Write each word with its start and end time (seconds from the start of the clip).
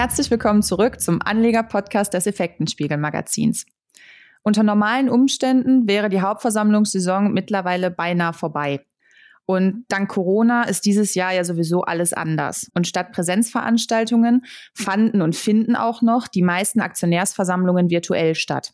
Herzlich 0.00 0.30
willkommen 0.30 0.62
zurück 0.62 0.98
zum 0.98 1.20
Anleger-Podcast 1.20 2.14
des 2.14 2.26
Effektenspiegel-Magazins. 2.26 3.66
Unter 4.42 4.62
normalen 4.62 5.10
Umständen 5.10 5.86
wäre 5.86 6.08
die 6.08 6.22
Hauptversammlungssaison 6.22 7.30
mittlerweile 7.34 7.90
beinahe 7.90 8.32
vorbei. 8.32 8.80
Und 9.44 9.84
dank 9.88 10.08
Corona 10.08 10.62
ist 10.62 10.86
dieses 10.86 11.14
Jahr 11.14 11.34
ja 11.34 11.44
sowieso 11.44 11.82
alles 11.82 12.14
anders. 12.14 12.70
Und 12.72 12.86
statt 12.86 13.12
Präsenzveranstaltungen 13.12 14.46
fanden 14.74 15.20
und 15.20 15.36
finden 15.36 15.76
auch 15.76 16.00
noch 16.00 16.28
die 16.28 16.40
meisten 16.40 16.80
Aktionärsversammlungen 16.80 17.90
virtuell 17.90 18.34
statt. 18.34 18.72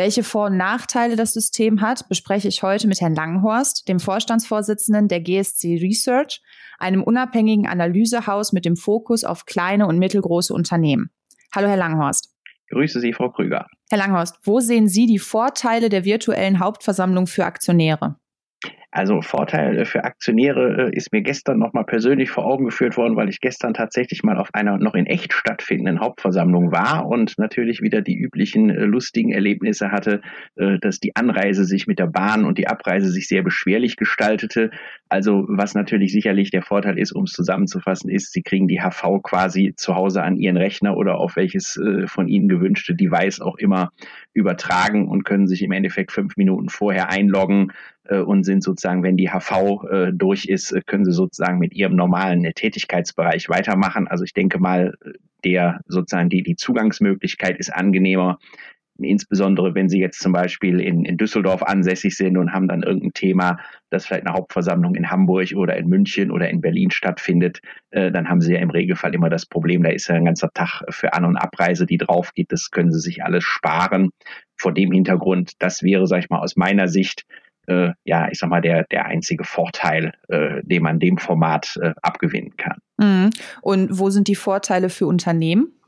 Welche 0.00 0.24
Vor- 0.24 0.46
und 0.46 0.56
Nachteile 0.56 1.14
das 1.14 1.34
System 1.34 1.82
hat, 1.82 2.08
bespreche 2.08 2.48
ich 2.48 2.62
heute 2.62 2.88
mit 2.88 3.02
Herrn 3.02 3.14
Langenhorst, 3.14 3.86
dem 3.86 4.00
Vorstandsvorsitzenden 4.00 5.08
der 5.08 5.20
GSC 5.20 5.78
Research, 5.82 6.40
einem 6.78 7.02
unabhängigen 7.02 7.66
Analysehaus 7.66 8.54
mit 8.54 8.64
dem 8.64 8.76
Fokus 8.76 9.24
auf 9.24 9.44
kleine 9.44 9.86
und 9.86 9.98
mittelgroße 9.98 10.54
Unternehmen. 10.54 11.10
Hallo, 11.54 11.68
Herr 11.68 11.76
Langenhorst. 11.76 12.34
Grüße 12.70 12.98
Sie, 12.98 13.12
Frau 13.12 13.28
Krüger. 13.28 13.66
Herr 13.90 13.98
Langenhorst, 13.98 14.38
wo 14.42 14.60
sehen 14.60 14.88
Sie 14.88 15.04
die 15.04 15.18
Vorteile 15.18 15.90
der 15.90 16.06
virtuellen 16.06 16.60
Hauptversammlung 16.60 17.26
für 17.26 17.44
Aktionäre? 17.44 18.16
Also 18.92 19.22
Vorteil 19.22 19.78
äh, 19.78 19.84
für 19.84 20.02
Aktionäre 20.04 20.88
äh, 20.88 20.96
ist 20.96 21.12
mir 21.12 21.22
gestern 21.22 21.58
nochmal 21.58 21.84
persönlich 21.84 22.30
vor 22.30 22.44
Augen 22.44 22.64
geführt 22.64 22.96
worden, 22.96 23.14
weil 23.14 23.28
ich 23.28 23.40
gestern 23.40 23.72
tatsächlich 23.72 24.24
mal 24.24 24.36
auf 24.36 24.48
einer 24.52 24.78
noch 24.78 24.94
in 24.94 25.06
echt 25.06 25.32
stattfindenden 25.32 26.00
Hauptversammlung 26.00 26.72
war 26.72 27.06
und 27.06 27.38
natürlich 27.38 27.82
wieder 27.82 28.02
die 28.02 28.16
üblichen 28.16 28.70
äh, 28.70 28.84
lustigen 28.84 29.30
Erlebnisse 29.32 29.92
hatte, 29.92 30.20
dass 30.56 31.00
die 31.00 31.14
Anreise 31.16 31.64
sich 31.64 31.86
mit 31.86 31.98
der 31.98 32.06
Bahn 32.06 32.44
und 32.44 32.58
die 32.58 32.66
Abreise 32.66 33.10
sich 33.10 33.28
sehr 33.28 33.42
beschwerlich 33.42 33.96
gestaltete. 33.96 34.70
Also 35.08 35.44
was 35.48 35.74
natürlich 35.74 36.12
sicherlich 36.12 36.50
der 36.50 36.62
Vorteil 36.62 36.98
ist, 36.98 37.12
um 37.12 37.24
es 37.24 37.32
zusammenzufassen, 37.32 38.10
ist, 38.10 38.32
Sie 38.32 38.42
kriegen 38.42 38.68
die 38.68 38.80
HV 38.80 39.22
quasi 39.22 39.74
zu 39.76 39.94
Hause 39.94 40.22
an 40.22 40.36
Ihren 40.36 40.56
Rechner 40.56 40.96
oder 40.96 41.18
auf 41.18 41.36
welches 41.36 41.80
von 42.06 42.28
Ihnen 42.28 42.48
gewünschte 42.48 42.94
Device 42.94 43.40
auch 43.40 43.56
immer 43.56 43.90
übertragen 44.34 45.08
und 45.08 45.24
können 45.24 45.46
sich 45.46 45.62
im 45.62 45.72
Endeffekt 45.72 46.12
fünf 46.12 46.36
Minuten 46.36 46.68
vorher 46.68 47.10
einloggen 47.10 47.72
und 48.08 48.44
sind 48.44 48.62
sozusagen 48.62 48.79
sozusagen, 48.80 49.02
wenn 49.02 49.16
die 49.18 49.28
HV 49.28 49.84
äh, 49.90 50.12
durch 50.12 50.46
ist, 50.46 50.72
äh, 50.72 50.80
können 50.84 51.04
sie 51.04 51.12
sozusagen 51.12 51.58
mit 51.58 51.74
ihrem 51.74 51.96
normalen 51.96 52.44
äh, 52.44 52.54
Tätigkeitsbereich 52.54 53.48
weitermachen. 53.50 54.08
Also 54.08 54.24
ich 54.24 54.32
denke 54.32 54.58
mal, 54.58 54.94
der 55.44 55.80
sozusagen 55.86 56.30
die, 56.30 56.42
die 56.42 56.56
Zugangsmöglichkeit 56.56 57.58
ist 57.58 57.72
angenehmer. 57.72 58.38
Insbesondere 58.98 59.74
wenn 59.74 59.88
Sie 59.88 59.98
jetzt 59.98 60.20
zum 60.20 60.32
Beispiel 60.32 60.78
in, 60.78 61.06
in 61.06 61.16
Düsseldorf 61.16 61.62
ansässig 61.62 62.16
sind 62.16 62.36
und 62.36 62.52
haben 62.52 62.68
dann 62.68 62.82
irgendein 62.82 63.14
Thema, 63.14 63.58
das 63.88 64.04
vielleicht 64.04 64.26
eine 64.26 64.34
Hauptversammlung 64.34 64.94
in 64.94 65.10
Hamburg 65.10 65.52
oder 65.56 65.76
in 65.76 65.88
München 65.88 66.30
oder 66.30 66.50
in 66.50 66.60
Berlin 66.60 66.90
stattfindet, 66.90 67.60
äh, 67.90 68.10
dann 68.10 68.28
haben 68.28 68.42
Sie 68.42 68.52
ja 68.52 68.60
im 68.60 68.68
Regelfall 68.70 69.14
immer 69.14 69.30
das 69.30 69.46
Problem, 69.46 69.82
da 69.82 69.90
ist 69.90 70.08
ja 70.08 70.16
ein 70.16 70.26
ganzer 70.26 70.50
Tag 70.52 70.82
für 70.90 71.14
An- 71.14 71.24
und 71.24 71.36
Abreise, 71.36 71.86
die 71.86 71.96
drauf 71.98 72.32
geht. 72.34 72.52
Das 72.52 72.70
können 72.70 72.92
Sie 72.92 73.00
sich 73.00 73.24
alles 73.24 73.44
sparen. 73.44 74.10
Vor 74.56 74.74
dem 74.74 74.92
Hintergrund, 74.92 75.52
das 75.60 75.82
wäre, 75.82 76.06
sag 76.06 76.18
ich 76.18 76.30
mal, 76.30 76.40
aus 76.40 76.56
meiner 76.56 76.88
Sicht 76.88 77.24
äh, 77.70 77.92
ja, 78.04 78.28
ich 78.30 78.38
sag 78.38 78.50
mal, 78.50 78.60
der, 78.60 78.84
der 78.84 79.06
einzige 79.06 79.44
Vorteil, 79.44 80.12
äh, 80.28 80.60
den 80.62 80.82
man 80.82 80.98
dem 80.98 81.18
Format 81.18 81.78
äh, 81.80 81.94
abgewinnen 82.02 82.56
kann. 82.56 82.78
Mhm. 82.98 83.30
Und 83.62 83.98
wo 83.98 84.10
sind 84.10 84.28
die 84.28 84.34
Vorteile 84.34 84.90
für 84.90 85.06
Unternehmen? 85.06 85.79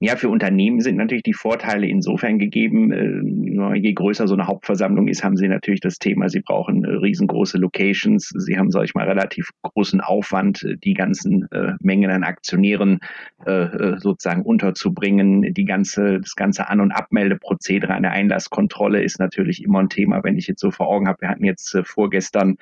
Ja, 0.00 0.14
für 0.14 0.28
Unternehmen 0.28 0.80
sind 0.80 0.96
natürlich 0.96 1.24
die 1.24 1.32
Vorteile 1.32 1.88
insofern 1.88 2.38
gegeben, 2.38 2.92
äh, 2.92 3.76
je 3.78 3.92
größer 3.94 4.28
so 4.28 4.34
eine 4.34 4.46
Hauptversammlung 4.46 5.08
ist, 5.08 5.24
haben 5.24 5.36
sie 5.36 5.48
natürlich 5.48 5.80
das 5.80 5.98
Thema, 5.98 6.28
sie 6.28 6.38
brauchen 6.38 6.84
äh, 6.84 6.90
riesengroße 6.90 7.58
Locations, 7.58 8.28
sie 8.28 8.56
haben, 8.56 8.70
sag 8.70 8.84
ich 8.84 8.94
mal, 8.94 9.08
relativ 9.08 9.50
großen 9.62 10.00
Aufwand, 10.00 10.62
äh, 10.62 10.76
die 10.76 10.94
ganzen 10.94 11.48
Mengen 11.80 12.10
an 12.10 12.24
Aktionären 12.24 13.00
sozusagen 13.44 14.42
unterzubringen. 14.42 15.54
Die 15.54 15.64
ganze, 15.64 16.20
das 16.20 16.34
ganze 16.34 16.68
An- 16.68 16.80
und 16.80 16.92
Abmeldeprozedere 16.92 17.94
eine 17.94 18.10
Einlasskontrolle 18.10 19.02
ist 19.02 19.18
natürlich 19.18 19.62
immer 19.64 19.80
ein 19.80 19.88
Thema, 19.88 20.22
wenn 20.24 20.36
ich 20.36 20.46
jetzt 20.46 20.60
so 20.60 20.70
vor 20.70 20.88
Augen 20.88 21.08
habe. 21.08 21.22
Wir 21.22 21.28
hatten 21.28 21.44
jetzt 21.44 21.76
vorgestern 21.84 22.56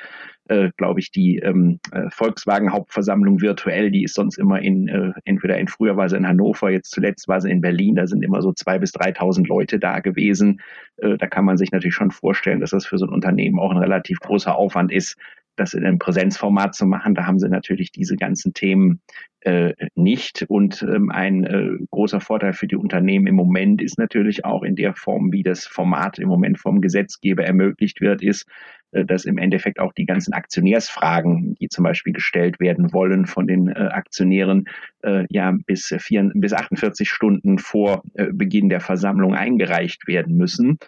äh, 0.49 0.71
glaube 0.77 1.01
ich, 1.01 1.11
die 1.11 1.39
ähm, 1.39 1.81
äh, 1.93 2.09
Volkswagen-Hauptversammlung 2.11 3.41
virtuell, 3.41 3.91
die 3.91 4.05
ist 4.05 4.15
sonst 4.15 4.39
immer 4.39 4.61
in, 4.61 4.89
äh, 4.89 5.13
entweder 5.25 5.59
in 5.59 5.69
früher 5.69 5.97
war 5.97 6.09
sie 6.09 6.17
in 6.17 6.27
Hannover, 6.27 6.71
jetzt 6.71 6.91
zuletzt 6.91 7.29
war 7.29 7.41
sie 7.41 7.51
in 7.51 7.61
Berlin, 7.61 7.97
da 7.97 8.07
sind 8.07 8.23
immer 8.23 8.43
so 8.43 8.53
zwei 8.53 8.79
bis 8.79 8.95
3.000 8.95 9.47
Leute 9.47 9.79
da 9.79 10.01
gewesen. 10.01 10.61
Äh, 10.99 11.17
da 11.17 11.27
kann 11.27 11.45
man 11.45 11.57
sich 11.57 11.73
natürlich 11.73 11.95
schon 11.95 12.11
vorstellen, 12.11 12.61
dass 12.61 12.71
das 12.71 12.87
für 12.87 12.99
so 12.99 13.07
ein 13.07 13.13
Unternehmen 13.13 13.59
auch 13.59 13.71
ein 13.71 13.79
relativ 13.79 14.21
großer 14.21 14.57
Aufwand 14.57 14.93
ist, 14.93 15.17
das 15.57 15.75
in 15.75 15.85
einem 15.85 15.99
Präsenzformat 15.99 16.75
zu 16.75 16.87
machen. 16.87 17.15
Da 17.15 17.27
haben 17.27 17.39
sie 17.39 17.49
natürlich 17.49 17.91
diese 17.91 18.17
ganzen 18.17 18.53
Themen 18.55 19.01
äh, 19.41 19.75
nicht. 19.95 20.45
Und 20.49 20.83
ähm, 20.83 21.11
ein 21.11 21.45
äh, 21.45 21.71
großer 21.91 22.21
Vorteil 22.21 22.53
für 22.53 22.67
die 22.67 22.77
Unternehmen 22.77 23.27
im 23.27 23.35
Moment 23.35 23.83
ist 23.83 23.99
natürlich 23.99 24.45
auch 24.45 24.63
in 24.63 24.77
der 24.77 24.95
Form, 24.95 25.33
wie 25.33 25.43
das 25.43 25.67
Format 25.67 26.19
im 26.19 26.29
Moment 26.29 26.59
vom 26.59 26.81
Gesetzgeber 26.81 27.45
ermöglicht 27.45 28.01
wird, 28.01 28.23
ist, 28.23 28.47
dass 28.93 29.25
im 29.25 29.39
Endeffekt 29.39 29.79
auch 29.79 29.93
die 29.93 30.07
ganzen 30.07 30.33
Aktionärsfragen, 30.33 31.55
die 31.61 31.69
zum 31.69 31.85
Beispiel 31.85 32.13
gestellt 32.13 32.61
werden 32.61 32.93
wollen 32.93 33.27
von 33.27 33.47
den 33.47 33.69
äh, 33.69 33.89
Aktionären, 33.93 34.69
äh, 35.03 35.25
ja 35.29 35.55
bis, 35.67 35.95
vier, 35.99 36.31
bis 36.35 36.53
48 36.53 37.09
Stunden 37.09 37.59
vor 37.59 38.03
äh, 38.15 38.27
Beginn 38.33 38.69
der 38.69 38.81
Versammlung 38.81 39.35
eingereicht 39.35 40.07
werden 40.07 40.37
müssen. 40.37 40.79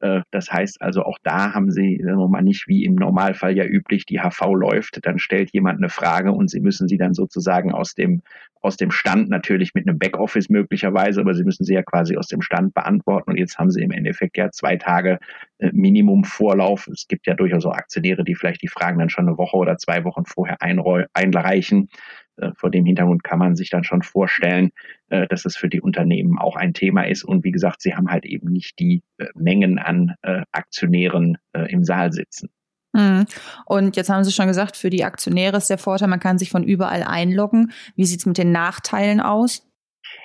Äh, 0.00 0.20
das 0.30 0.50
heißt 0.50 0.80
also, 0.80 1.02
auch 1.02 1.18
da 1.22 1.54
haben 1.54 1.70
Sie 1.70 2.00
sagen 2.02 2.18
wir 2.18 2.28
mal, 2.28 2.42
nicht 2.42 2.68
wie 2.68 2.84
im 2.84 2.94
Normalfall 2.94 3.56
ja 3.56 3.64
üblich, 3.64 4.06
die 4.06 4.20
HV 4.20 4.54
läuft, 4.54 5.00
dann 5.04 5.18
stellt 5.18 5.52
jemand 5.52 5.78
eine 5.78 5.88
Frage 5.88 6.32
und 6.32 6.50
Sie 6.50 6.60
müssen 6.60 6.88
sie 6.88 6.98
dann 6.98 7.14
sozusagen 7.14 7.72
aus 7.72 7.94
dem, 7.94 8.22
aus 8.60 8.76
dem 8.76 8.90
Stand 8.90 9.28
natürlich 9.28 9.74
mit 9.74 9.88
einem 9.88 9.98
Backoffice 9.98 10.48
möglicherweise, 10.48 11.20
aber 11.20 11.34
Sie 11.34 11.44
müssen 11.44 11.64
sie 11.64 11.74
ja 11.74 11.82
quasi 11.82 12.16
aus 12.16 12.28
dem 12.28 12.42
Stand 12.42 12.74
beantworten. 12.74 13.30
Und 13.30 13.36
jetzt 13.38 13.58
haben 13.58 13.70
Sie 13.70 13.82
im 13.82 13.90
Endeffekt 13.90 14.36
ja 14.36 14.50
zwei 14.50 14.76
Tage 14.76 15.18
äh, 15.58 15.70
Minimum 15.72 16.24
Vorlauf. 16.24 16.86
Es 16.88 17.08
gibt 17.08 17.26
ja 17.26 17.34
durchaus 17.34 17.66
auch 17.66 17.74
Aktionäre, 17.74 18.24
die 18.24 18.34
vielleicht 18.34 18.62
die 18.62 18.68
Fragen 18.68 18.98
dann 18.98 19.10
schon 19.10 19.28
eine 19.28 19.38
Woche 19.38 19.56
oder 19.56 19.78
zwei 19.78 20.04
Wochen 20.04 20.24
vorher 20.24 20.58
einreichen. 20.62 21.88
Äh, 22.38 22.52
vor 22.54 22.70
dem 22.70 22.86
Hintergrund 22.86 23.24
kann 23.24 23.38
man 23.38 23.56
sich 23.56 23.70
dann 23.70 23.84
schon 23.84 24.02
vorstellen, 24.02 24.70
äh, 25.08 25.26
dass 25.26 25.44
es 25.44 25.56
für 25.56 25.68
die 25.68 25.80
Unternehmen 25.80 26.38
auch 26.38 26.56
ein 26.56 26.74
Thema 26.74 27.02
ist. 27.02 27.24
Und 27.24 27.44
wie 27.44 27.52
gesagt, 27.52 27.82
sie 27.82 27.94
haben 27.94 28.10
halt 28.10 28.24
eben 28.24 28.50
nicht 28.50 28.78
die 28.78 29.02
äh, 29.18 29.26
Mengen 29.34 29.78
an 29.78 30.14
Aktionären 30.52 31.38
im 31.68 31.84
Saal 31.84 32.12
sitzen. 32.12 32.50
Mhm. 32.92 33.26
Und 33.66 33.96
jetzt 33.96 34.10
haben 34.10 34.24
Sie 34.24 34.32
schon 34.32 34.46
gesagt, 34.46 34.76
für 34.76 34.90
die 34.90 35.04
Aktionäre 35.04 35.56
ist 35.56 35.70
der 35.70 35.78
Vorteil, 35.78 36.08
man 36.08 36.20
kann 36.20 36.38
sich 36.38 36.50
von 36.50 36.64
überall 36.64 37.02
einloggen. 37.02 37.72
Wie 37.96 38.04
sieht 38.04 38.20
es 38.20 38.26
mit 38.26 38.38
den 38.38 38.52
Nachteilen 38.52 39.20
aus? 39.20 39.68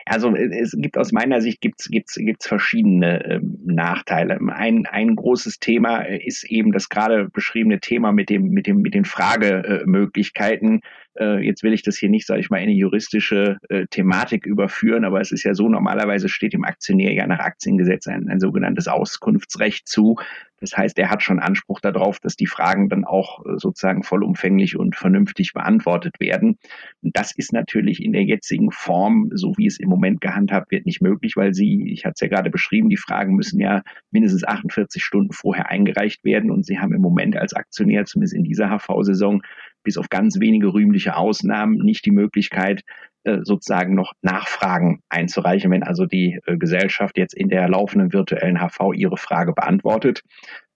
Also 0.06 0.36
es 0.36 0.76
gibt 0.78 0.98
aus 0.98 1.12
meiner 1.12 1.42
Sicht 1.42 1.62
gibt's 1.62 1.90
gibt's 1.90 2.16
gibt's 2.16 2.48
verschiedene 2.48 3.24
ähm, 3.26 3.60
Nachteile. 3.66 4.40
Ein 4.50 4.86
ein 4.86 5.16
großes 5.16 5.60
Thema 5.60 6.02
ist 6.02 6.44
eben 6.46 6.72
das 6.72 6.90
gerade 6.90 7.30
beschriebene 7.30 7.80
Thema 7.80 8.12
mit 8.12 8.30
dem 8.30 8.50
mit 8.50 8.68
dem 8.68 8.82
mit 8.82 8.94
den 8.94 9.06
Fragemöglichkeiten. 9.06 10.82
Äh, 11.20 11.46
jetzt 11.46 11.64
will 11.64 11.74
ich 11.74 11.84
das 11.84 11.98
hier 11.98 12.10
nicht, 12.10 12.26
sage 12.26 12.40
ich 12.40 12.50
mal, 12.50 12.58
in 12.58 12.64
eine 12.64 12.74
juristische 12.74 13.58
äh, 13.70 13.86
Thematik 13.88 14.46
überführen, 14.46 15.06
aber 15.06 15.22
es 15.22 15.32
ist 15.32 15.44
ja 15.44 15.54
so, 15.54 15.70
normalerweise 15.70 16.30
steht 16.30 16.54
dem 16.54 16.64
Aktionär 16.64 17.14
ja 17.14 17.28
nach 17.28 17.40
Aktiengesetz 17.40 18.08
ein, 18.08 18.30
ein 18.30 18.40
sogenanntes 18.40 18.88
Auskunftsrecht 18.88 19.88
zu. 19.88 20.18
Das 20.60 20.78
heißt, 20.78 20.98
er 20.98 21.10
hat 21.10 21.22
schon 21.22 21.40
Anspruch 21.40 21.82
darauf, 21.82 22.22
dass 22.22 22.38
die 22.38 22.48
Fragen 22.48 22.88
dann 22.88 23.04
auch 23.04 23.46
äh, 23.46 23.58
sozusagen 23.58 24.02
vollumfänglich 24.02 24.78
und 24.78 24.96
vernünftig 24.96 25.54
beantwortet 25.54 26.20
werden. 26.20 26.58
Und 27.02 27.18
das 27.18 27.36
ist 27.36 27.52
natürlich 27.52 28.02
in 28.02 28.14
der 28.14 28.24
jetzigen 28.24 28.72
Form, 28.72 29.30
so 29.34 29.54
wie 29.58 29.68
es 29.68 29.78
im 29.78 29.90
Moment 29.90 30.22
gehandhabt 30.22 30.72
wird, 30.72 30.86
nicht 30.86 31.02
möglich, 31.02 31.36
weil 31.36 31.54
Sie, 31.54 31.92
ich 31.92 32.06
hatte 32.06 32.14
es 32.16 32.22
ja 32.22 32.28
gerade 32.28 32.50
beschrieben, 32.50 32.90
die 32.90 32.98
Fragen 32.98 33.36
müssen 33.36 33.60
ja 33.60 33.84
mindestens 34.12 34.46
48 34.46 35.04
Stunden 35.04 35.34
vorher 35.34 35.70
eingereicht 35.70 36.24
werden 36.24 36.50
und 36.50 36.66
Sie 36.66 36.80
haben 36.80 36.94
im 36.94 37.02
Moment 37.02 37.36
als 37.36 37.54
Aktionär, 37.54 38.06
zumindest 38.06 38.36
in 38.36 38.46
dieser 38.46 38.70
HV-Saison, 38.70 39.44
bis 39.84 39.98
auf 39.98 40.10
ganz 40.10 40.40
wenige 40.40 40.74
rühmliche 40.74 41.16
Ausnahmen 41.16 41.78
nicht 41.78 42.06
die 42.06 42.12
Möglichkeit, 42.12 42.84
äh, 43.26 43.40
sozusagen 43.44 43.96
noch 43.96 44.12
Nachfragen 44.22 45.00
einzureichen, 45.08 45.72
wenn 45.72 45.84
also 45.84 46.06
die 46.06 46.42
äh, 46.46 46.58
Gesellschaft 46.58 47.18
jetzt 47.18 47.34
in 47.34 47.48
der 47.48 47.70
laufenden 47.70 48.12
virtuellen 48.12 48.60
HV 48.60 48.94
ihre 48.94 49.16
Frage 49.16 49.54
beantwortet. 49.54 50.24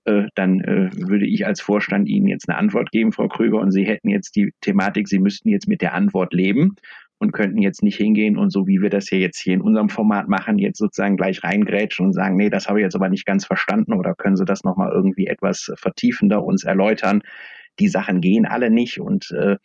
Äh, 0.06 0.28
dann 0.36 0.62
würde 0.62 1.28
ich 1.28 1.46
als 1.46 1.60
Vorstand 1.60 2.08
Ihnen 2.08 2.28
jetzt 2.28 2.48
eine 2.48 2.58
Antwort 2.58 2.92
geben, 2.92 3.12
Frau 3.12 3.28
Krüger, 3.28 3.60
und 3.60 3.72
Sie 3.72 3.84
hätten 3.84 4.08
jetzt 4.08 4.38
die 4.38 4.54
Thematik, 4.62 5.10
Sie 5.10 5.20
müssten 5.20 5.50
jetzt 5.50 5.68
mit 5.68 5.82
der 5.82 5.94
Antwort 5.94 6.34
leben 6.34 6.78
und 7.18 7.34
könnten 7.34 7.58
jetzt 7.58 7.84
nicht 7.84 7.98
hingehen 7.98 8.38
und 8.38 8.52
so 8.52 8.66
wie 8.66 8.82
wir 8.82 8.90
das 8.90 9.10
hier 9.10 9.20
jetzt 9.20 9.42
hier 9.42 9.56
in 9.56 9.62
unserem 9.62 9.90
Format 9.90 10.30
machen, 10.30 10.58
jetzt 10.58 10.78
sozusagen 10.78 11.18
gleich 11.18 11.44
reingrätschen 11.44 12.06
und 12.06 12.14
sagen, 12.14 12.38
nee, 12.38 12.50
das 12.50 12.70
habe 12.70 12.80
ich 12.80 12.84
jetzt 12.84 12.96
aber 12.96 13.10
nicht 13.10 13.26
ganz 13.26 13.46
verstanden 13.46 13.94
oder 13.94 14.16
können 14.16 14.38
Sie 14.38 14.46
das 14.46 14.64
nochmal 14.64 14.92
irgendwie 14.94 15.28
etwas 15.28 15.72
vertiefender 15.76 16.46
uns 16.46 16.64
erläutern 16.64 17.24
die 17.80 17.88
Sachen 17.88 18.22
gehen 18.22 18.46
alle 18.46 18.70
nicht 18.70 19.00
und 19.00 19.32
äh, 19.32 19.58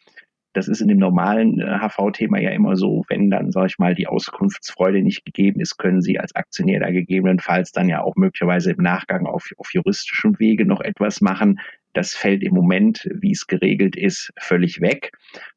das 0.52 0.68
ist 0.68 0.80
in 0.80 0.88
dem 0.88 0.98
normalen 0.98 1.60
äh, 1.60 1.78
HV-Thema 1.78 2.38
ja 2.38 2.50
immer 2.50 2.76
so, 2.76 3.04
wenn 3.08 3.30
dann, 3.30 3.50
sage 3.52 3.68
ich 3.68 3.78
mal, 3.78 3.94
die 3.94 4.06
Auskunftsfreude 4.06 5.02
nicht 5.02 5.24
gegeben 5.24 5.60
ist, 5.60 5.78
können 5.78 6.02
Sie 6.02 6.18
als 6.18 6.34
Aktionär 6.34 6.80
da 6.80 6.90
gegebenenfalls 6.90 7.72
dann 7.72 7.88
ja 7.88 8.02
auch 8.02 8.16
möglicherweise 8.16 8.72
im 8.72 8.82
Nachgang 8.82 9.26
auf, 9.26 9.48
auf 9.56 9.72
juristischem 9.72 10.38
Wege 10.38 10.66
noch 10.66 10.80
etwas 10.80 11.20
machen. 11.20 11.58
Das 11.94 12.14
fällt 12.14 12.42
im 12.42 12.54
Moment, 12.54 13.08
wie 13.14 13.32
es 13.32 13.46
geregelt 13.46 13.96
ist, 13.96 14.32
völlig 14.38 14.80
weg. 14.80 15.12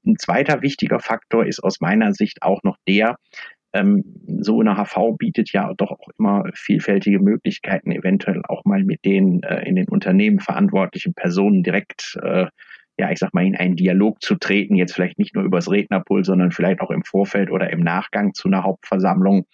Ein 0.06 0.18
zweiter 0.18 0.62
wichtiger 0.62 1.00
Faktor 1.00 1.46
ist 1.46 1.64
aus 1.64 1.80
meiner 1.80 2.14
Sicht 2.14 2.42
auch 2.42 2.62
noch 2.64 2.78
der, 2.88 3.18
so 4.40 4.60
eine 4.60 4.76
HV 4.76 5.18
bietet 5.18 5.52
ja 5.52 5.74
doch 5.76 5.92
auch 5.92 6.10
immer 6.18 6.44
vielfältige 6.54 7.20
Möglichkeiten, 7.20 7.92
eventuell 7.92 8.42
auch 8.48 8.66
mal 8.66 8.84
mit 8.84 9.04
den 9.06 9.44
äh, 9.44 9.68
in 9.68 9.76
den 9.76 9.90
Unternehmen 9.90 10.40
verantwortlichen 10.40 11.14
Personen 11.14 11.64
direkt 11.64 12.18
äh, 12.24 12.48
ja, 12.98 13.12
ich 13.12 13.20
sag 13.20 13.34
mal, 13.34 13.46
in 13.46 13.58
einen 13.58 13.76
Dialog 13.76 14.22
zu 14.22 14.36
treten, 14.36 14.76
jetzt 14.76 14.94
vielleicht 14.94 15.20
nicht 15.20 15.36
nur 15.36 15.44
übers 15.44 15.70
Rednerpult, 15.70 16.26
sondern 16.26 16.52
vielleicht 16.52 16.80
auch 16.80 16.92
im 16.92 17.04
Vorfeld 17.04 17.52
oder 17.52 17.70
im 17.70 17.82
Nachgang 17.82 18.34
zu 18.34 18.48
einer 18.48 18.64
Hauptversammlung. 18.64 19.46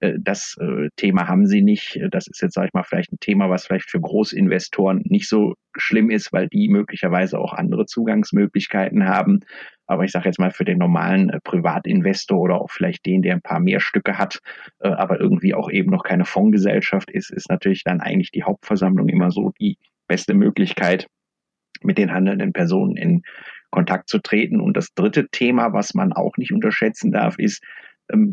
Äh, 0.00 0.14
das 0.18 0.56
äh, 0.60 0.88
Thema 0.96 1.28
haben 1.28 1.46
sie 1.46 1.62
nicht. 1.62 2.00
Das 2.10 2.26
ist 2.26 2.40
jetzt, 2.40 2.54
sag 2.54 2.66
ich 2.66 2.72
mal, 2.72 2.82
vielleicht 2.82 3.12
ein 3.12 3.20
Thema, 3.20 3.48
was 3.48 3.66
vielleicht 3.66 3.90
für 3.90 4.00
Großinvestoren 4.00 5.02
nicht 5.04 5.28
so 5.28 5.54
schlimm 5.76 6.10
ist, 6.10 6.32
weil 6.32 6.48
die 6.48 6.68
möglicherweise 6.68 7.38
auch 7.38 7.52
andere 7.52 7.86
Zugangsmöglichkeiten 7.86 9.06
haben. 9.06 9.40
Aber 9.86 10.04
ich 10.04 10.12
sage 10.12 10.26
jetzt 10.26 10.38
mal 10.38 10.50
für 10.50 10.64
den 10.64 10.78
normalen 10.78 11.30
äh, 11.30 11.40
Privatinvestor 11.42 12.40
oder 12.40 12.60
auch 12.60 12.70
vielleicht 12.70 13.06
den, 13.06 13.22
der 13.22 13.34
ein 13.34 13.42
paar 13.42 13.60
mehr 13.60 13.80
Stücke 13.80 14.18
hat, 14.18 14.40
aber 14.78 15.20
irgendwie 15.20 15.54
auch 15.54 15.70
eben 15.70 15.90
noch 15.90 16.04
keine 16.04 16.24
Fondsgesellschaft 16.24 17.10
ist, 17.10 17.30
ist 17.30 17.50
natürlich 17.50 17.84
dann 17.84 18.00
eigentlich 18.00 18.30
die 18.30 18.44
Hauptversammlung 18.44 19.08
immer 19.08 19.30
so 19.30 19.52
die 19.60 19.78
beste 20.06 20.34
Möglichkeit, 20.34 21.06
mit 21.82 21.98
den 21.98 22.12
handelnden 22.12 22.52
Personen 22.52 22.96
in 22.96 23.22
Kontakt 23.70 24.08
zu 24.08 24.18
treten. 24.18 24.60
Und 24.60 24.76
das 24.76 24.94
dritte 24.94 25.28
Thema, 25.28 25.72
was 25.72 25.94
man 25.94 26.12
auch 26.12 26.36
nicht 26.36 26.52
unterschätzen 26.52 27.12
darf, 27.12 27.38
ist, 27.38 27.62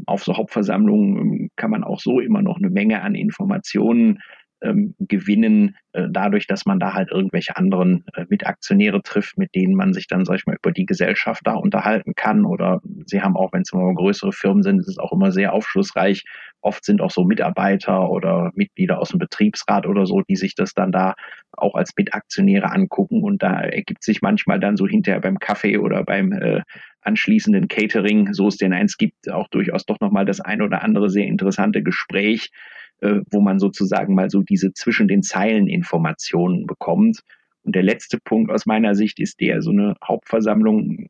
auf 0.06 0.24
so 0.24 0.36
Hauptversammlungen 0.36 1.18
ähm, 1.18 1.50
kann 1.56 1.72
man 1.72 1.84
auch 1.84 2.00
so 2.00 2.20
immer 2.20 2.42
noch 2.42 2.58
eine 2.58 2.70
Menge 2.70 3.02
an 3.02 3.16
Informationen 3.16 4.20
ähm, 4.62 4.96
gewinnen, 5.00 5.76
dadurch, 6.10 6.48
dass 6.48 6.66
man 6.66 6.80
da 6.80 6.94
halt 6.94 7.12
irgendwelche 7.12 7.56
anderen 7.58 8.06
äh, 8.14 8.26
Mitaktionäre 8.30 9.02
trifft, 9.02 9.38
mit 9.38 9.56
denen 9.56 9.76
man 9.76 9.94
sich 9.94 10.08
dann, 10.08 10.26
sag 10.26 10.36
ich 10.36 10.46
mal, 10.46 10.56
über 10.56 10.72
die 10.72 10.86
Gesellschaft 10.86 11.42
da 11.46 11.54
unterhalten 11.54 12.14
kann. 12.16 12.46
Oder 12.46 12.82
sie 13.06 13.22
haben 13.22 13.36
auch, 13.36 13.54
wenn 13.54 13.62
es 13.62 13.74
immer 13.74 13.94
größere 13.94 14.32
Firmen 14.32 14.64
sind, 14.64 14.80
ist 14.80 14.90
es 14.90 15.00
auch 15.00 15.12
immer 15.12 15.32
sehr 15.32 15.54
aufschlussreich. 15.54 16.24
Oft 16.62 16.84
sind 16.86 17.02
auch 17.02 17.12
so 17.12 17.24
Mitarbeiter 17.24 18.10
oder 18.10 18.52
Mitglieder 18.56 19.00
aus 19.00 19.10
dem 19.10 19.20
Betriebsrat 19.20 19.86
oder 19.86 20.06
so, 20.06 20.22
die 20.22 20.36
sich 20.36 20.56
das 20.56 20.74
dann 20.74 20.92
da 20.92 21.14
auch 21.52 21.76
als 21.76 21.94
Mitaktionäre 21.98 22.72
angucken. 22.72 23.24
Und 23.24 23.42
da 23.44 23.62
ergibt 23.62 24.04
sich 24.04 24.22
manchmal 24.22 24.60
dann 24.60 24.78
so 24.78 24.88
hinterher 24.88 25.22
beim 25.22 25.40
Kaffee 25.40 25.78
oder 25.78 26.04
beim 26.04 26.32
äh, 26.32 26.62
anschließenden 27.02 27.68
Catering, 27.68 28.34
so 28.34 28.48
es 28.48 28.58
denn 28.58 28.74
eins 28.74 28.98
gibt, 28.98 29.32
auch 29.32 29.48
durchaus 29.48 29.86
doch 29.86 30.00
nochmal 30.00 30.26
das 30.26 30.42
ein 30.42 30.62
oder 30.62 30.84
andere 30.84 31.10
sehr 31.10 31.26
interessante 31.26 31.82
Gespräch, 31.82 32.52
äh, 33.00 33.22
wo 33.32 33.40
man 33.42 33.60
sozusagen 33.60 34.14
mal 34.14 34.30
so 34.30 34.42
diese 34.42 34.74
zwischen 34.74 35.08
den 35.08 35.24
Zeilen 35.24 35.68
Informationen 35.88 36.68
bekommt. 36.68 37.22
Und 37.64 37.76
der 37.76 37.84
letzte 37.84 38.20
Punkt 38.20 38.52
aus 38.52 38.66
meiner 38.66 38.96
Sicht 38.96 39.20
ist 39.20 39.40
der, 39.40 39.62
so 39.62 39.72
eine 39.72 39.96
Hauptversammlung 40.04 41.08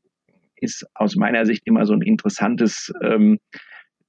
ist 0.59 0.87
aus 0.95 1.15
meiner 1.15 1.45
Sicht 1.45 1.63
immer 1.65 1.85
so 1.85 1.93
ein 1.93 2.01
interessantes 2.01 2.91
ähm, 3.01 3.37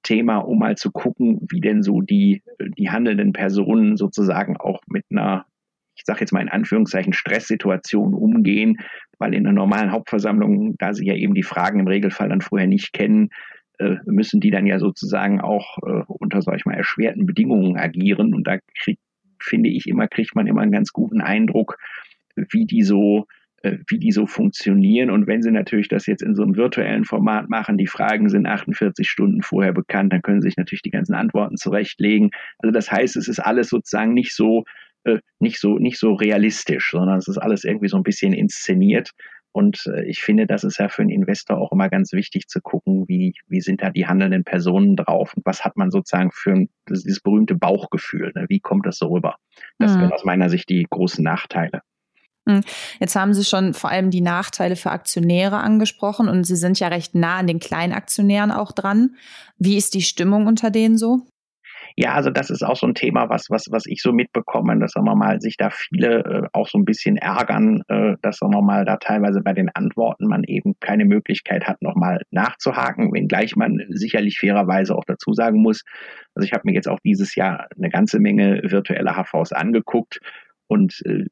Thema, 0.03 0.39
um 0.39 0.59
mal 0.59 0.77
zu 0.77 0.91
gucken, 0.91 1.47
wie 1.51 1.61
denn 1.61 1.83
so 1.83 2.01
die, 2.01 2.43
die 2.79 2.89
handelnden 2.89 3.33
Personen 3.33 3.97
sozusagen 3.97 4.57
auch 4.57 4.81
mit 4.87 5.05
einer, 5.11 5.45
ich 5.95 6.05
sage 6.07 6.21
jetzt 6.21 6.33
mal 6.33 6.41
in 6.41 6.49
Anführungszeichen, 6.49 7.13
Stresssituation 7.13 8.15
umgehen, 8.15 8.79
weil 9.19 9.35
in 9.35 9.47
einer 9.47 9.55
normalen 9.55 9.93
Hauptversammlung, 9.93 10.77
da 10.79 10.95
sie 10.95 11.07
ja 11.07 11.15
eben 11.15 11.35
die 11.35 11.43
Fragen 11.43 11.81
im 11.81 11.89
Regelfall 11.89 12.31
dann 12.31 12.41
vorher 12.41 12.69
nicht 12.69 12.95
kennen, 12.95 13.29
äh, 13.79 13.97
müssen 14.07 14.41
die 14.41 14.51
dann 14.51 14.67
ja 14.67 14.79
sozusagen 14.79 15.41
auch 15.41 15.79
äh, 15.87 16.05
unter, 16.09 16.41
sag 16.43 16.57
ich 16.57 16.65
mal, 16.65 16.75
erschwerten 16.75 17.27
Bedingungen 17.27 17.77
agieren. 17.77 18.35
Und 18.35 18.47
da 18.47 18.59
krieg, 18.75 18.99
finde 19.41 19.71
ich 19.71 19.87
immer, 19.87 20.09
kriegt 20.09 20.35
man 20.35 20.47
immer 20.47 20.63
einen 20.63 20.73
ganz 20.73 20.93
guten 20.93 21.21
Eindruck, 21.21 21.79
wie 22.37 22.67
die 22.67 22.83
so 22.83 23.27
äh, 23.63 23.79
wie 23.89 23.99
die 23.99 24.13
so 24.13 24.27
funktionieren. 24.27 25.11
Und 25.11 25.27
wenn 25.27 25.43
Sie 25.43 25.51
natürlich 25.51 25.89
das 25.89 26.07
jetzt 26.07 26.23
in 26.23 26.37
so 26.37 26.43
einem 26.43 26.57
virtuellen 26.57 27.05
Format 27.05 27.49
machen, 27.49 27.77
die 27.77 27.89
Fragen 27.89 28.29
sind 28.29 28.47
48 28.47 29.09
Stunden 29.09 29.43
vorher 29.43 29.73
bekannt, 29.73 30.13
dann 30.13 30.23
können 30.23 30.41
Sie 30.41 30.49
sich 30.49 30.57
natürlich 30.57 30.83
die 30.83 30.91
ganzen 30.91 31.15
Antworten 31.15 31.57
zurechtlegen. 31.57 32.31
Also 32.59 32.73
das 32.73 32.91
heißt, 32.91 33.17
es 33.17 33.27
ist 33.27 33.41
alles 33.41 33.69
sozusagen 33.69 34.15
nicht 34.15 34.35
so, 34.35 34.65
nicht 35.41 35.59
so, 35.61 35.79
nicht 35.79 35.99
so 35.99 36.15
realistisch, 36.15 36.91
sondern 36.91 37.19
es 37.19 37.29
ist 37.29 37.39
alles 37.39 37.65
irgendwie 37.65 37.89
so 37.89 37.97
ein 37.97 38.03
bisschen 38.03 38.33
inszeniert. 38.33 39.13
Und 39.59 39.87
äh, 39.87 40.05
ich 40.05 40.21
finde, 40.21 40.47
das 40.47 40.63
ist 40.63 40.79
ja 40.79 40.89
für 40.89 41.03
einen 41.03 41.11
Investor 41.11 41.59
auch 41.59 41.73
immer 41.73 41.89
ganz 41.89 42.13
wichtig 42.13 42.47
zu 42.47 42.61
gucken, 42.61 43.09
wie, 43.09 43.35
wie 43.49 43.61
sind 43.61 43.83
da 43.83 43.91
die 43.91 44.07
handelnden 44.07 44.45
Personen 44.45 44.95
drauf 44.95 45.35
und 45.35 45.45
was 45.45 45.65
hat 45.65 45.77
man 45.77 45.91
sozusagen 45.91 46.31
für 46.31 46.53
ein, 46.53 46.69
dieses 46.89 47.19
berühmte 47.19 47.57
Bauchgefühl, 47.57 48.31
ne? 48.37 48.47
wie 48.49 48.61
kommt 48.61 48.87
das 48.87 48.99
so 48.99 49.09
rüber? 49.09 49.35
Das 49.81 49.97
mhm. 49.97 50.03
sind 50.03 50.13
aus 50.13 50.25
meiner 50.25 50.49
Sicht 50.49 50.69
die 50.69 50.87
großen 50.89 51.25
Nachteile. 51.25 51.83
Mhm. 52.45 52.61
Jetzt 53.01 53.17
haben 53.17 53.35
Sie 53.35 53.45
schon 53.45 53.75
vor 53.75 53.91
allem 53.91 54.13
die 54.13 54.21
Nachteile 54.21 54.77
für 54.77 54.93
Aktionäre 54.93 55.57
angesprochen 55.57 56.29
und 56.29 56.45
Sie 56.45 56.55
sind 56.55 56.79
ja 56.79 56.87
recht 56.87 57.17
nah 57.17 57.39
an 57.39 57.49
den 57.49 57.59
Kleinaktionären 57.59 58.53
auch 58.53 58.71
dran. 58.71 59.17
Wie 59.59 59.77
ist 59.77 59.95
die 59.95 60.03
Stimmung 60.03 60.47
unter 60.47 60.71
denen 60.71 60.99
so? 60.99 61.23
Ja, 62.01 62.15
also 62.15 62.31
das 62.31 62.49
ist 62.49 62.63
auch 62.63 62.77
so 62.77 62.87
ein 62.87 62.95
Thema, 62.95 63.29
was, 63.29 63.51
was, 63.51 63.67
was 63.73 63.85
ich 63.87 64.03
so 64.03 64.13
mitbekomme, 64.13 64.79
dass 64.79 64.93
sagen 64.93 65.07
wir 65.07 65.17
mal, 65.17 65.41
sich 65.41 65.57
da 65.57 65.71
viele 65.71 66.21
äh, 66.25 66.49
auch 66.53 66.69
so 66.69 66.79
ein 66.79 66.85
bisschen 66.85 67.17
ärgern, 67.17 67.83
äh, 67.89 68.15
dass 68.23 68.37
sagen 68.37 68.55
wir 68.55 68.63
mal, 68.63 68.85
da 68.85 68.99
teilweise 68.99 69.41
bei 69.41 69.53
den 69.53 69.69
Antworten 69.75 70.29
man 70.29 70.45
eben 70.45 70.77
keine 70.79 71.05
Möglichkeit 71.07 71.67
hat, 71.67 71.83
nochmal 71.83 72.23
nachzuhaken, 72.31 73.13
wenngleich 73.13 73.57
man 73.57 73.85
sicherlich 73.89 74.39
fairerweise 74.39 74.95
auch 74.95 75.03
dazu 75.07 75.33
sagen 75.33 75.61
muss. 75.61 75.83
Also 76.37 76.47
ich 76.47 76.53
habe 76.53 76.63
mir 76.67 76.75
jetzt 76.75 76.87
auch 76.87 77.01
dieses 77.05 77.35
Jahr 77.35 77.67
eine 77.77 77.91
ganze 77.91 78.21
Menge 78.21 78.61
virtuelle 78.63 79.17
HVs 79.17 79.53
angeguckt 79.53 80.21
und 80.69 81.03
äh, 81.05 81.25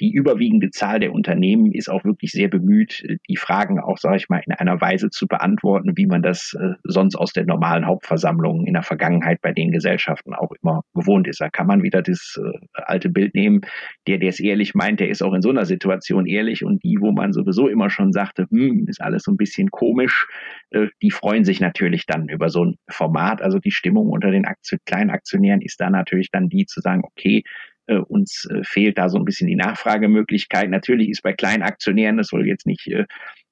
die 0.00 0.12
überwiegende 0.12 0.70
Zahl 0.70 0.98
der 0.98 1.12
Unternehmen 1.12 1.72
ist 1.72 1.90
auch 1.90 2.04
wirklich 2.04 2.32
sehr 2.32 2.48
bemüht, 2.48 3.04
die 3.28 3.36
Fragen 3.36 3.78
auch, 3.78 3.98
sage 3.98 4.16
ich 4.16 4.28
mal, 4.28 4.42
in 4.44 4.52
einer 4.52 4.80
Weise 4.80 5.10
zu 5.10 5.26
beantworten, 5.26 5.92
wie 5.96 6.06
man 6.06 6.22
das 6.22 6.56
äh, 6.58 6.74
sonst 6.84 7.16
aus 7.16 7.32
den 7.32 7.46
normalen 7.46 7.86
Hauptversammlungen 7.86 8.66
in 8.66 8.74
der 8.74 8.82
Vergangenheit 8.82 9.40
bei 9.42 9.52
den 9.52 9.70
Gesellschaften 9.70 10.34
auch 10.34 10.52
immer 10.62 10.82
gewohnt 10.94 11.28
ist. 11.28 11.40
Da 11.40 11.50
kann 11.50 11.66
man 11.66 11.82
wieder 11.82 12.02
das 12.02 12.40
äh, 12.42 12.58
alte 12.72 13.10
Bild 13.10 13.34
nehmen, 13.34 13.60
der, 14.06 14.18
der 14.18 14.30
es 14.30 14.40
ehrlich 14.40 14.74
meint, 14.74 15.00
der 15.00 15.10
ist 15.10 15.22
auch 15.22 15.34
in 15.34 15.42
so 15.42 15.50
einer 15.50 15.66
Situation 15.66 16.26
ehrlich 16.26 16.64
und 16.64 16.82
die, 16.82 16.96
wo 17.00 17.12
man 17.12 17.32
sowieso 17.32 17.68
immer 17.68 17.90
schon 17.90 18.12
sagte, 18.12 18.46
hm, 18.50 18.86
ist 18.88 19.02
alles 19.02 19.24
so 19.24 19.32
ein 19.32 19.36
bisschen 19.36 19.70
komisch, 19.70 20.26
äh, 20.70 20.88
die 21.02 21.10
freuen 21.10 21.44
sich 21.44 21.60
natürlich 21.60 22.06
dann 22.06 22.28
über 22.28 22.48
so 22.48 22.64
ein 22.64 22.76
Format. 22.88 23.42
Also 23.42 23.58
die 23.58 23.70
Stimmung 23.70 24.08
unter 24.08 24.30
den 24.30 24.46
Aktion 24.46 24.80
kleinen 24.86 25.10
Aktionären 25.10 25.60
ist 25.60 25.80
da 25.80 25.90
natürlich 25.90 26.30
dann 26.30 26.48
die 26.48 26.66
zu 26.66 26.80
sagen, 26.80 27.02
okay, 27.04 27.42
äh, 27.86 27.96
uns 27.96 28.46
äh, 28.50 28.62
fehlt 28.64 28.98
da 28.98 29.08
so 29.08 29.18
ein 29.18 29.24
bisschen 29.24 29.48
die 29.48 29.56
Nachfragemöglichkeit. 29.56 30.70
Natürlich 30.70 31.10
ist 31.10 31.22
bei 31.22 31.32
Kleinaktionären, 31.32 32.16
das 32.16 32.28
soll 32.28 32.46
jetzt 32.46 32.66
nicht 32.66 32.86
äh, 32.86 33.06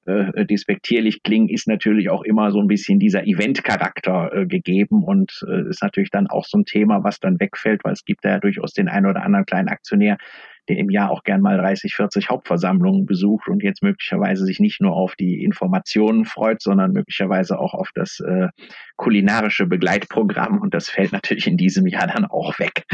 äh, 0.09 0.45
despektierlich 0.45 1.23
klingen, 1.23 1.49
ist 1.49 1.67
natürlich 1.67 2.09
auch 2.09 2.23
immer 2.23 2.51
so 2.51 2.59
ein 2.59 2.67
bisschen 2.67 2.99
dieser 2.99 3.27
Event-Charakter 3.27 4.33
äh, 4.33 4.45
gegeben 4.47 5.03
und 5.03 5.45
äh, 5.47 5.69
ist 5.69 5.83
natürlich 5.83 6.09
dann 6.09 6.27
auch 6.27 6.45
so 6.45 6.57
ein 6.57 6.65
Thema, 6.65 7.03
was 7.03 7.19
dann 7.19 7.39
wegfällt, 7.39 7.83
weil 7.83 7.93
es 7.93 8.05
gibt 8.05 8.23
ja 8.25 8.39
durchaus 8.39 8.73
den 8.73 8.87
einen 8.87 9.05
oder 9.05 9.23
anderen 9.23 9.45
kleinen 9.45 9.67
Aktionär, 9.67 10.17
der 10.69 10.77
im 10.77 10.89
Jahr 10.89 11.11
auch 11.11 11.23
gern 11.23 11.41
mal 11.41 11.57
30, 11.57 11.95
40 11.95 12.29
Hauptversammlungen 12.29 13.05
besucht 13.05 13.47
und 13.47 13.63
jetzt 13.63 13.83
möglicherweise 13.83 14.45
sich 14.45 14.59
nicht 14.59 14.79
nur 14.79 14.93
auf 14.93 15.15
die 15.15 15.43
Informationen 15.43 16.25
freut, 16.25 16.61
sondern 16.61 16.93
möglicherweise 16.93 17.59
auch 17.59 17.73
auf 17.73 17.89
das 17.95 18.19
äh, 18.19 18.47
kulinarische 18.95 19.65
Begleitprogramm 19.65 20.59
und 20.59 20.73
das 20.73 20.89
fällt 20.89 21.11
natürlich 21.11 21.47
in 21.47 21.57
diesem 21.57 21.87
Jahr 21.87 22.07
dann 22.07 22.25
auch 22.25 22.57
weg. 22.59 22.85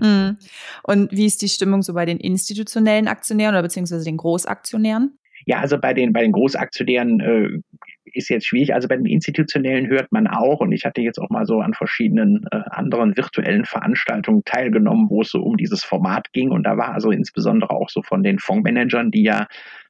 Mhm. 0.00 0.36
Und 0.82 1.12
wie 1.12 1.26
ist 1.26 1.42
die 1.42 1.48
Stimmung 1.48 1.82
so 1.82 1.94
bei 1.94 2.04
den 2.04 2.18
institutionellen 2.18 3.06
Aktionären 3.06 3.54
oder 3.54 3.62
beziehungsweise 3.62 4.04
den 4.04 4.16
Großaktionären? 4.16 5.16
Ja, 5.46 5.60
also 5.60 5.78
bei 5.78 5.94
den, 5.94 6.12
bei 6.12 6.22
den 6.22 6.32
Großaktionären 6.32 7.20
äh, 7.20 7.60
ist 8.04 8.28
jetzt 8.28 8.46
schwierig. 8.46 8.74
Also 8.74 8.88
bei 8.88 8.96
den 8.96 9.06
institutionellen 9.06 9.88
hört 9.88 10.12
man 10.12 10.26
auch, 10.26 10.60
und 10.60 10.72
ich 10.72 10.84
hatte 10.84 11.00
jetzt 11.00 11.18
auch 11.18 11.30
mal 11.30 11.46
so 11.46 11.60
an 11.60 11.74
verschiedenen 11.74 12.46
äh, 12.50 12.60
anderen 12.70 13.16
virtuellen 13.16 13.64
Veranstaltungen 13.64 14.42
teilgenommen, 14.44 15.08
wo 15.08 15.22
es 15.22 15.30
so 15.30 15.42
um 15.42 15.56
dieses 15.56 15.84
Format 15.84 16.32
ging. 16.32 16.50
Und 16.50 16.64
da 16.64 16.76
war 16.76 16.92
also 16.92 17.10
insbesondere 17.10 17.70
auch 17.70 17.88
so 17.88 18.02
von 18.02 18.22
den 18.22 18.38
Fondsmanagern, 18.38 19.10
die 19.10 19.22
ja 19.22 19.46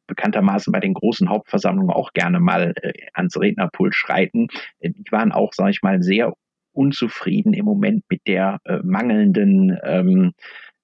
bekanntermaßen 0.07 0.73
bei 0.73 0.81
den 0.81 0.95
großen 0.95 1.29
Hauptversammlungen 1.29 1.91
auch 1.91 2.13
gerne 2.13 2.41
mal 2.41 2.75
äh, 2.83 2.93
ans 3.15 3.39
Rednerpult 3.39 3.95
schreiten. 3.95 4.49
Äh, 4.81 4.91
die 4.91 5.13
waren 5.13 5.33
auch, 5.33 5.53
sage 5.53 5.71
ich 5.71 5.83
mal, 5.83 6.03
sehr 6.03 6.35
unzufrieden 6.73 7.53
im 7.53 7.65
Moment 7.65 8.05
mit 8.09 8.23
der 8.27 8.59
äh, 8.65 8.79
mangelnden 8.83 9.79
ähm, 9.85 10.33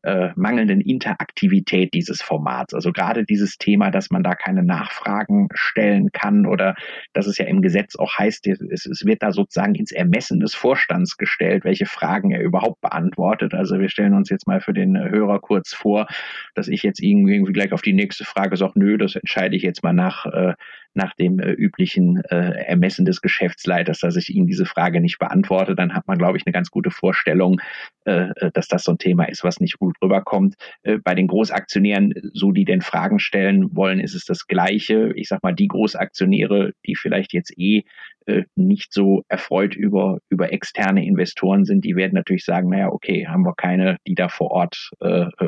äh, 0.09 0.33
mangelnden 0.37 0.81
Interaktivität 0.81 1.93
dieses 1.93 2.23
Formats. 2.23 2.73
Also 2.73 2.93
gerade 2.93 3.25
dieses 3.25 3.59
Thema, 3.59 3.91
dass 3.91 4.11
man 4.11 4.23
da 4.23 4.35
keine 4.35 4.63
Nachfragen 4.63 5.49
stellen 5.53 6.11
kann 6.13 6.47
oder 6.47 6.77
dass 7.13 7.27
es 7.27 7.37
ja 7.37 7.45
im 7.45 7.61
Gesetz 7.61 7.95
auch 7.97 8.17
heißt, 8.17 8.47
es, 8.47 8.87
es 8.87 9.05
wird 9.05 9.23
da 9.23 9.33
sozusagen 9.33 9.75
ins 9.75 9.93
Ermessen 9.93 10.41
des 10.41 10.55
Vorstands 10.55 11.19
gestellt, 11.19 11.65
welche 11.65 11.85
Fragen 11.85 12.31
er 12.31 12.41
überhaupt 12.41 12.81
beantwortet. 12.81 13.53
Also 13.53 13.81
wir 13.81 13.91
stellen 13.91 14.15
uns 14.15 14.31
jetzt 14.31 14.47
mal 14.47 14.63
für 14.63 14.73
den 14.73 14.99
Hörer 14.99 15.41
kurz 15.41 15.75
vor, 15.75 16.07
dass 16.55 16.69
ich 16.69 16.83
jetzt 16.83 17.03
irgendwie 17.03 17.43
gleich 17.53 17.73
auf 17.73 17.83
die 17.83 17.93
nächste 17.93 18.25
Frage 18.25 18.57
sage, 18.57 18.73
nö, 18.77 18.97
das 18.97 19.15
entscheide 19.15 19.57
ich 19.57 19.63
jetzt 19.63 19.83
mal 19.83 19.93
nach, 19.93 20.25
äh, 20.25 20.55
nach 20.99 21.15
dem 21.15 21.39
äh, 21.39 21.53
üblichen 21.53 22.21
äh, 22.25 22.65
Ermessen 22.67 23.07
des 23.07 23.23
Geschäftsleiters, 23.23 24.01
dass 24.01 24.17
ich 24.17 24.29
Ihnen 24.29 24.47
diese 24.47 24.67
Frage 24.67 25.01
nicht 25.01 25.19
beantworte, 25.19 25.75
dann 25.75 25.95
hat 25.95 26.07
man, 26.07 26.19
glaube 26.19 26.37
ich, 26.37 26.45
eine 26.45 26.53
ganz 26.53 26.71
gute 26.71 26.91
Vorstellung, 26.91 27.61
äh, 28.05 28.31
äh, 28.37 28.51
dass 28.53 28.69
das 28.69 28.83
so 28.83 28.93
ein 28.93 28.99
Thema 28.99 29.25
ist, 29.29 29.45
was 29.45 29.61
nicht 29.61 29.79
gut 29.79 29.97
rüberkommt. 30.03 30.57
Äh, 30.83 30.99
bei 30.99 31.15
den 31.15 31.29
Großaktionären, 31.29 32.15
so 32.35 32.53
die 32.53 32.65
denn 32.65 32.83
Fragen 32.83 33.21
stellen 33.21 33.75
wollen, 33.75 34.01
ist 34.01 34.15
es 34.15 34.25
das 34.25 34.47
Gleiche. 34.47 35.13
Ich 35.15 35.29
sag 35.29 35.43
mal, 35.43 35.55
die 35.55 35.69
Großaktionäre, 35.69 36.73
die 36.85 36.97
vielleicht 36.97 37.33
jetzt 37.33 37.57
eh 37.57 37.85
äh, 38.27 38.43
nicht 38.57 38.93
so 38.93 39.23
erfreut 39.29 39.77
über, 39.77 40.19
über 40.29 40.53
externe 40.53 41.07
Investoren 41.07 41.65
sind, 41.65 41.85
die 41.85 41.95
werden 41.95 42.15
natürlich 42.15 42.45
sagen, 42.45 42.71
naja, 42.71 42.89
okay, 42.89 43.29
haben 43.29 43.45
wir 43.45 43.55
keine, 43.55 43.99
die 44.07 44.15
da 44.15 44.29
vor 44.29 44.51
Ort 44.51 44.91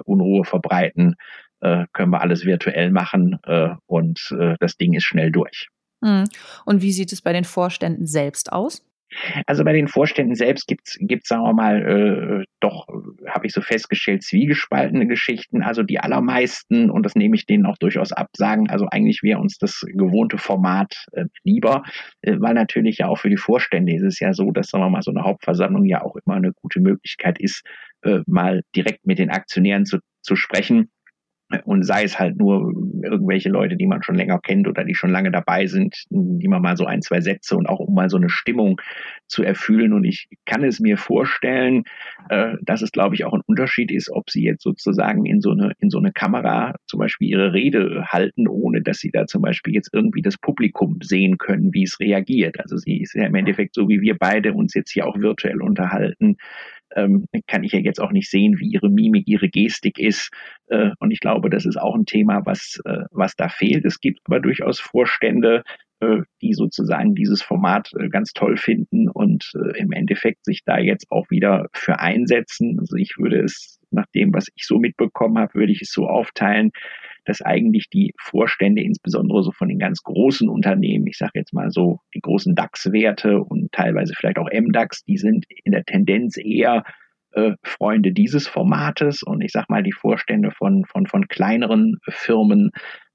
Unruhe 0.05 0.45
verbreiten, 0.45 1.17
äh, 1.61 1.87
können 1.93 2.11
wir 2.11 2.21
alles 2.21 2.45
virtuell 2.45 2.91
machen 2.91 3.39
äh, 3.45 3.71
und 3.87 4.35
äh, 4.39 4.57
das 4.61 4.77
Ding 4.77 4.95
ist 4.95 5.05
schnell 5.05 5.31
durch. 5.31 5.69
Hm. 6.03 6.25
Und 6.65 6.83
wie 6.83 6.93
sieht 6.93 7.13
es 7.13 7.23
bei 7.23 7.33
den 7.33 7.45
Vorständen 7.45 8.07
selbst 8.07 8.53
aus? 8.53 8.83
Also 9.47 9.65
bei 9.65 9.73
den 9.73 9.89
Vorständen 9.89 10.35
selbst 10.37 10.69
gibt's 10.69 10.97
gibt's 11.01 11.29
sagen 11.29 11.43
wir 11.43 11.53
mal, 11.53 12.43
äh, 12.43 12.45
doch, 12.61 12.87
habe 13.27 13.47
ich 13.47 13.53
so 13.53 13.61
festgestellt, 13.61 14.23
zwiegespaltene 14.23 15.07
Geschichten. 15.07 15.63
Also 15.63 15.83
die 15.83 15.99
allermeisten, 15.99 16.91
und 16.91 17.05
das 17.05 17.17
nehme 17.17 17.35
ich 17.35 17.47
denen 17.47 17.67
auch 17.67 17.77
durchaus 17.79 18.13
ab, 18.13 18.29
sagen, 18.37 18.71
also 18.71 18.87
eigentlich 18.89 19.23
wäre 19.23 19.41
uns 19.41 19.59
das 19.59 19.85
gewohnte 19.87 20.39
Format 20.39 21.07
äh, 21.13 21.25
lieber, 21.43 21.83
äh, 22.23 22.37
weil 22.39 22.55
natürlich 22.55 22.99
ja 22.99 23.09
auch 23.09 23.19
für 23.19 23.31
die 23.31 23.37
Vorstände 23.37 23.95
ist 23.95 24.05
es 24.05 24.21
ja 24.21 24.33
so, 24.33 24.53
dass, 24.53 24.69
sagen 24.69 24.85
wir 24.85 24.91
mal, 24.91 25.03
so 25.03 25.11
eine 25.11 25.25
Hauptversammlung 25.25 25.85
ja 25.87 26.03
auch 26.03 26.17
immer 26.25 26.37
eine 26.37 26.53
gute 26.53 26.81
Möglichkeit 26.81 27.41
ist, 27.41 27.65
äh, 28.03 28.21
mal 28.27 28.63
direkt 28.77 29.07
mit 29.07 29.19
den 29.19 29.31
Aktionären 29.31 29.87
zu, 29.87 29.99
zu 30.23 30.37
sprechen 30.37 30.91
und 31.65 31.85
sei 31.85 32.05
es 32.05 32.19
halt 32.19 32.39
nur 32.39 32.73
irgendwelche 33.03 33.49
Leute, 33.49 33.77
die 33.77 33.87
man 33.87 34.03
schon 34.03 34.15
länger 34.15 34.39
kennt 34.41 34.69
oder 34.69 34.85
die 34.85 34.95
schon 34.95 35.11
lange 35.11 35.31
dabei 35.31 35.67
sind, 35.67 36.05
die 36.11 36.49
man 36.49 36.63
mal 36.63 36.77
so 36.77 36.85
ein, 36.85 37.03
zwei 37.03 37.21
Sätze 37.21 37.57
und 37.57 37.67
auch 37.67 37.81
um 37.81 37.95
mal 37.95 38.09
so 38.09 38.17
eine 38.17 38.29
Stimmung 38.29 38.81
zu 39.27 39.43
erfüllen. 39.43 39.93
Und 39.93 40.05
ich 40.05 40.29
kann 40.45 40.63
es 40.63 40.81
mir 40.81 40.97
vorstellen, 40.97 41.85
äh, 42.29 42.55
dass 42.63 42.83
es, 42.83 42.93
glaube 42.93 43.15
ich, 43.15 43.25
auch 43.25 43.33
ein 43.33 43.43
Unterschied 43.47 43.91
ist, 43.91 44.11
ob 44.11 44.31
sie 44.31 44.45
jetzt 44.45 44.63
sozusagen 44.63 45.27
in 45.27 45.41
so 45.41 45.51
eine, 45.51 45.73
in 45.81 45.91
so 45.91 45.99
eine 45.99 46.13
Kamera 46.13 46.77
zum 46.87 47.01
Beispiel 47.01 47.29
ihre 47.29 47.53
Rede 47.53 48.05
halten, 48.07 48.47
ohne 48.47 48.83
dass 48.83 48.99
sie 48.99 49.11
da 49.11 49.27
zum 49.27 49.43
Beispiel 49.43 49.75
jetzt 49.75 49.91
irgendwie 49.93 50.23
das 50.23 50.39
Publikum 50.39 50.99
sehen 51.03 51.39
können, 51.39 51.73
wie 51.73 51.85
es 51.85 51.99
reagiert. 51.99 52.61
Also 52.61 52.77
sie 52.77 53.01
ist 53.01 53.15
ja 53.15 53.27
im 53.27 53.35
Endeffekt 53.35 53.75
so, 53.75 53.89
wie 53.89 54.01
wir 54.01 54.17
beide 54.17 54.53
uns 54.53 54.75
jetzt 54.75 54.93
hier 54.93 55.07
auch 55.07 55.19
virtuell 55.19 55.61
unterhalten 55.63 56.37
ähm, 56.97 57.27
kann 57.47 57.65
ich 57.65 57.73
ja 57.73 57.81
jetzt 57.81 58.01
auch 58.01 58.13
nicht 58.13 58.31
sehen, 58.31 58.59
wie 58.59 58.69
ihre 58.69 58.91
Mimik, 58.91 59.27
ihre 59.27 59.49
Gestik 59.49 59.99
ist. 59.99 60.31
Äh, 60.69 60.91
und 60.99 61.11
ich 61.11 61.21
glaube, 61.21 61.51
das 61.51 61.67
ist 61.67 61.77
auch 61.77 61.95
ein 61.95 62.07
Thema, 62.07 62.43
was, 62.45 62.81
äh, 62.85 63.05
was 63.11 63.37
da 63.37 63.49
fehlt. 63.49 63.85
Es 63.85 64.01
gibt 64.01 64.21
aber 64.25 64.41
durchaus 64.41 64.81
Vorstände, 64.81 65.63
äh, 66.01 66.23
die 66.41 66.55
sozusagen 66.55 67.15
dieses 67.15 67.43
Format 67.43 67.91
äh, 67.99 68.09
ganz 68.09 68.33
toll 68.33 68.57
finden 68.57 69.09
und 69.09 69.53
äh, 69.55 69.79
im 69.79 69.93
Endeffekt 69.93 70.45
sich 70.45 70.63
da 70.65 70.79
jetzt 70.79 71.11
auch 71.11 71.31
wieder 71.31 71.69
für 71.75 71.99
einsetzen. 72.01 72.79
Also 72.81 72.97
ich 72.97 73.17
würde 73.19 73.41
es 73.41 73.79
nach 73.91 74.07
dem, 74.15 74.33
was 74.33 74.49
ich 74.55 74.67
so 74.67 74.79
mitbekommen 74.79 75.39
habe, 75.39 75.55
würde 75.55 75.73
ich 75.73 75.83
es 75.83 75.93
so 75.93 76.07
aufteilen, 76.07 76.71
dass 77.25 77.43
eigentlich 77.43 77.89
die 77.91 78.13
Vorstände, 78.19 78.83
insbesondere 78.83 79.43
so 79.43 79.53
von 79.53 79.69
den 79.69 79.79
ganz 79.79 80.03
großen 80.03 80.49
Unternehmen, 80.49 81.07
ich 81.07 81.19
sage 81.19 81.33
jetzt 81.35 81.53
mal 81.53 81.71
so 81.71 82.01
die 82.15 82.21
großen 82.21 82.55
DAX-Werte 82.55 83.41
und 83.41 83.73
teilweise 83.73 84.15
vielleicht 84.17 84.39
auch 84.39 84.49
MDAX, 84.53 85.05
die 85.05 85.19
sind 85.19 85.47
in 85.65 85.73
der 85.73 85.85
Tendenz 85.85 86.37
eher 86.37 86.85
äh, 87.33 87.53
Freunde 87.63 88.13
dieses 88.13 88.49
Formates. 88.49 89.23
Und 89.23 89.43
ich 89.43 89.53
sage 89.53 89.67
mal 89.69 89.83
die 89.83 89.93
Vorstände 89.93 90.51
von, 90.51 90.85
von, 90.85 91.07
von 91.07 91.29
kleineren 91.29 91.99
Firmen, 92.09 92.71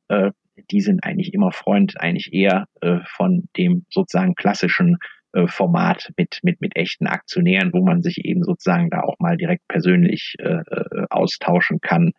äh, 0.08 0.32
die 0.72 0.82
sind 0.82 1.04
eigentlich 1.04 1.34
immer 1.34 1.52
Freund 1.52 2.00
eigentlich 2.00 2.34
eher 2.34 2.66
äh, 2.82 3.00
von 3.06 3.50
dem 3.58 3.86
sozusagen 3.90 4.36
klassischen 4.36 4.98
äh, 5.34 5.48
Format 5.48 6.14
mit, 6.18 6.40
mit, 6.44 6.62
mit 6.62 6.78
echten 6.78 7.08
Aktionären, 7.08 7.74
wo 7.74 7.84
man 7.84 8.02
sich 8.02 8.24
eben 8.24 8.44
sozusagen 8.44 8.90
da 8.90 9.02
auch 9.02 9.20
mal 9.20 9.36
direkt 9.36 9.68
persönlich 9.68 10.36
äh, 10.40 10.62
äh 10.70 11.06
austauschen 11.10 11.82
kann 11.82 12.14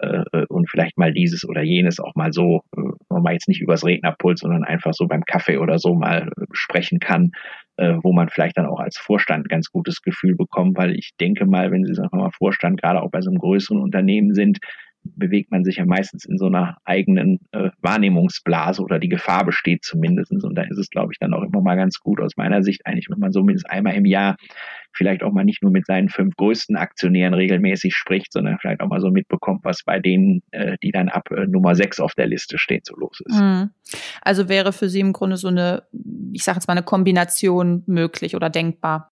äh, 0.00 0.22
äh, 0.32 0.46
und 0.48 0.70
vielleicht 0.70 0.96
mal 0.96 1.12
dieses 1.12 1.46
oder 1.46 1.62
jenes 1.62 2.00
auch 2.00 2.14
mal 2.14 2.32
so, 2.32 2.62
äh, 2.76 3.20
mal 3.20 3.34
jetzt 3.34 3.48
nicht 3.48 3.60
übers 3.60 3.84
Rednerpult, 3.84 4.38
sondern 4.38 4.64
einfach 4.64 4.94
so 4.94 5.06
beim 5.06 5.24
Kaffee 5.24 5.58
oder 5.58 5.78
so 5.78 5.94
mal 5.94 6.30
besprechen 6.48 7.00
kann, 7.00 7.32
äh, 7.76 7.96
wo 8.02 8.12
man 8.12 8.28
vielleicht 8.30 8.56
dann 8.56 8.66
auch 8.66 8.80
als 8.80 8.96
Vorstand 8.98 9.48
ganz 9.48 9.70
gutes 9.70 10.00
Gefühl 10.02 10.36
bekommt, 10.36 10.78
weil 10.78 10.94
ich 10.94 11.10
denke 11.20 11.44
mal, 11.44 11.70
wenn 11.70 11.84
Sie 11.84 11.94
sagen 11.94 12.10
wir 12.12 12.24
mal 12.24 12.30
Vorstand 12.30 12.80
gerade 12.80 13.02
auch 13.02 13.10
bei 13.10 13.20
so 13.20 13.30
einem 13.30 13.38
größeren 13.38 13.80
Unternehmen 13.80 14.34
sind, 14.34 14.58
bewegt 15.02 15.50
man 15.50 15.64
sich 15.64 15.76
ja 15.76 15.86
meistens 15.86 16.24
in 16.24 16.38
so 16.38 16.46
einer 16.46 16.78
eigenen 16.84 17.40
äh, 17.52 17.70
Wahrnehmungsblase 17.80 18.82
oder 18.82 18.98
die 18.98 19.08
Gefahr 19.08 19.44
besteht 19.44 19.84
zumindest. 19.84 20.32
Und 20.32 20.54
da 20.54 20.62
ist 20.62 20.78
es, 20.78 20.90
glaube 20.90 21.12
ich, 21.12 21.18
dann 21.18 21.34
auch 21.34 21.42
immer 21.42 21.60
mal 21.60 21.76
ganz 21.76 21.98
gut 22.00 22.20
aus 22.20 22.36
meiner 22.36 22.62
Sicht 22.62 22.86
eigentlich, 22.86 23.08
wenn 23.10 23.18
man 23.18 23.32
so 23.32 23.42
mindestens 23.42 23.70
einmal 23.70 23.94
im 23.94 24.04
Jahr 24.04 24.36
vielleicht 24.92 25.22
auch 25.22 25.32
mal 25.32 25.44
nicht 25.44 25.62
nur 25.62 25.70
mit 25.70 25.86
seinen 25.86 26.08
fünf 26.08 26.34
größten 26.36 26.76
Aktionären 26.76 27.34
regelmäßig 27.34 27.94
spricht, 27.94 28.32
sondern 28.32 28.58
vielleicht 28.58 28.80
auch 28.80 28.88
mal 28.88 29.00
so 29.00 29.10
mitbekommt, 29.10 29.60
was 29.62 29.82
bei 29.84 30.00
denen, 30.00 30.42
äh, 30.50 30.76
die 30.82 30.90
dann 30.90 31.08
ab 31.08 31.30
äh, 31.30 31.46
Nummer 31.46 31.74
sechs 31.74 32.00
auf 32.00 32.14
der 32.14 32.26
Liste 32.26 32.58
stehen, 32.58 32.80
so 32.84 32.96
los 32.96 33.20
ist. 33.24 33.40
Mhm. 33.40 33.70
Also 34.22 34.48
wäre 34.48 34.72
für 34.72 34.88
Sie 34.88 35.00
im 35.00 35.12
Grunde 35.12 35.36
so 35.36 35.48
eine, 35.48 35.84
ich 36.32 36.44
sage 36.44 36.56
jetzt 36.56 36.66
mal, 36.66 36.74
eine 36.74 36.82
Kombination 36.82 37.82
möglich 37.86 38.36
oder 38.36 38.50
denkbar? 38.50 39.10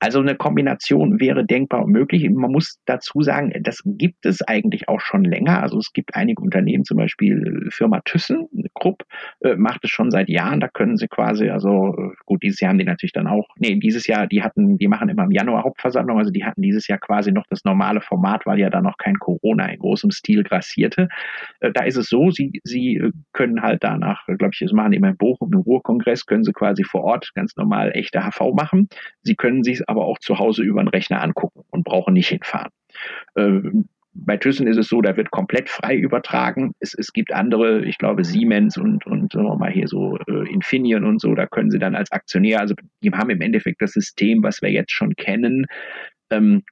Also 0.00 0.20
eine 0.20 0.36
Kombination 0.36 1.18
wäre 1.18 1.44
denkbar 1.44 1.84
und 1.84 1.90
möglich. 1.90 2.28
Man 2.30 2.52
muss 2.52 2.78
dazu 2.84 3.20
sagen, 3.22 3.52
das 3.62 3.82
gibt 3.84 4.26
es 4.26 4.42
eigentlich 4.42 4.88
auch 4.88 5.00
schon 5.00 5.24
länger. 5.24 5.60
Also 5.60 5.78
es 5.78 5.92
gibt 5.92 6.14
einige 6.14 6.40
Unternehmen, 6.40 6.84
zum 6.84 6.98
Beispiel 6.98 7.66
Firma 7.70 8.00
Thyssen, 8.04 8.48
Krupp, 8.74 9.02
äh, 9.40 9.56
macht 9.56 9.82
es 9.82 9.90
schon 9.90 10.12
seit 10.12 10.28
Jahren. 10.28 10.60
Da 10.60 10.68
können 10.68 10.96
sie 10.96 11.08
quasi, 11.08 11.50
also 11.50 11.96
äh, 11.98 12.10
gut, 12.26 12.44
dieses 12.44 12.60
Jahr 12.60 12.70
haben 12.70 12.78
die 12.78 12.84
natürlich 12.84 13.12
dann 13.12 13.26
auch, 13.26 13.48
nee, 13.56 13.74
dieses 13.76 14.06
Jahr, 14.06 14.28
die 14.28 14.42
hatten, 14.42 14.78
die 14.78 14.86
machen 14.86 15.08
immer 15.08 15.24
im 15.24 15.32
Januar 15.32 15.64
Hauptversammlung, 15.64 16.18
also 16.18 16.30
die 16.30 16.44
hatten 16.44 16.62
dieses 16.62 16.86
Jahr 16.86 16.98
quasi 16.98 17.32
noch 17.32 17.46
das 17.48 17.64
normale 17.64 18.00
Format, 18.00 18.46
weil 18.46 18.60
ja 18.60 18.70
da 18.70 18.80
noch 18.80 18.98
kein 18.98 19.18
Corona 19.18 19.66
in 19.66 19.80
großem 19.80 20.12
Stil 20.12 20.44
grassierte. 20.44 21.08
Äh, 21.58 21.72
da 21.72 21.82
ist 21.84 21.96
es 21.96 22.08
so, 22.08 22.30
sie, 22.30 22.60
sie 22.62 23.02
können 23.32 23.62
halt 23.62 23.82
danach, 23.82 24.26
glaube 24.26 24.50
ich, 24.52 24.60
das 24.60 24.72
machen 24.72 24.92
immer 24.92 25.08
in 25.08 25.16
Bochum 25.16 25.52
im 25.52 25.60
Ruhrkongress, 25.60 26.26
können 26.26 26.44
sie 26.44 26.52
quasi 26.52 26.84
vor 26.84 27.02
Ort 27.02 27.32
ganz 27.34 27.56
normal 27.56 27.90
echte 27.94 28.20
HV 28.22 28.54
machen. 28.54 28.88
Sie 29.22 29.34
können 29.34 29.64
sich 29.64 29.87
aber 29.88 30.04
auch 30.04 30.18
zu 30.18 30.38
Hause 30.38 30.62
über 30.62 30.82
den 30.82 30.88
Rechner 30.88 31.22
angucken 31.22 31.64
und 31.70 31.84
brauchen 31.84 32.14
nicht 32.14 32.28
hinfahren. 32.28 32.70
Ähm, 33.36 33.88
bei 34.12 34.36
Thyssen 34.36 34.66
ist 34.66 34.76
es 34.76 34.88
so, 34.88 35.00
da 35.00 35.16
wird 35.16 35.30
komplett 35.30 35.68
frei 35.68 35.96
übertragen. 35.96 36.72
Es, 36.80 36.94
es 36.94 37.12
gibt 37.12 37.32
andere, 37.32 37.84
ich 37.84 37.98
glaube 37.98 38.24
Siemens 38.24 38.76
und, 38.76 39.06
und 39.06 39.34
mal 39.34 39.70
hier 39.70 39.86
so 39.86 40.18
äh, 40.26 40.50
Infineon 40.52 41.04
und 41.04 41.20
so, 41.20 41.34
da 41.34 41.46
können 41.46 41.70
sie 41.70 41.78
dann 41.78 41.94
als 41.94 42.10
Aktionär, 42.10 42.60
also 42.60 42.74
die 43.02 43.10
haben 43.12 43.30
im 43.30 43.40
Endeffekt 43.40 43.80
das 43.80 43.92
System, 43.92 44.42
was 44.42 44.60
wir 44.60 44.70
jetzt 44.70 44.92
schon 44.92 45.14
kennen, 45.14 45.66
ähm, 46.30 46.62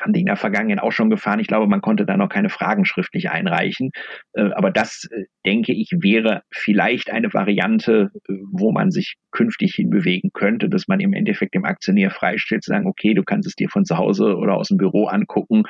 haben 0.00 0.12
die 0.12 0.20
in 0.20 0.26
der 0.26 0.36
Vergangenheit 0.36 0.82
auch 0.82 0.92
schon 0.92 1.10
gefahren. 1.10 1.40
Ich 1.40 1.46
glaube, 1.46 1.66
man 1.66 1.80
konnte 1.80 2.06
da 2.06 2.16
noch 2.16 2.28
keine 2.28 2.48
Fragen 2.48 2.84
schriftlich 2.84 3.30
einreichen. 3.30 3.90
Äh, 4.32 4.50
aber 4.54 4.70
das, 4.70 5.08
äh, 5.10 5.24
denke 5.44 5.72
ich, 5.72 5.90
wäre 5.92 6.42
vielleicht 6.50 7.10
eine 7.10 7.32
Variante, 7.34 8.10
äh, 8.28 8.34
wo 8.52 8.70
man 8.70 8.90
sich 8.90 9.16
künftig 9.32 9.74
hinbewegen 9.74 10.30
könnte, 10.32 10.68
dass 10.68 10.86
man 10.86 11.00
im 11.00 11.14
Endeffekt 11.14 11.54
dem 11.54 11.64
Aktionär 11.64 12.10
freistellt, 12.10 12.62
zu 12.62 12.70
sagen, 12.70 12.86
okay, 12.86 13.14
du 13.14 13.24
kannst 13.24 13.48
es 13.48 13.56
dir 13.56 13.68
von 13.68 13.84
zu 13.84 13.96
Hause 13.96 14.36
oder 14.36 14.54
aus 14.54 14.68
dem 14.68 14.76
Büro 14.76 15.06
angucken. 15.06 15.64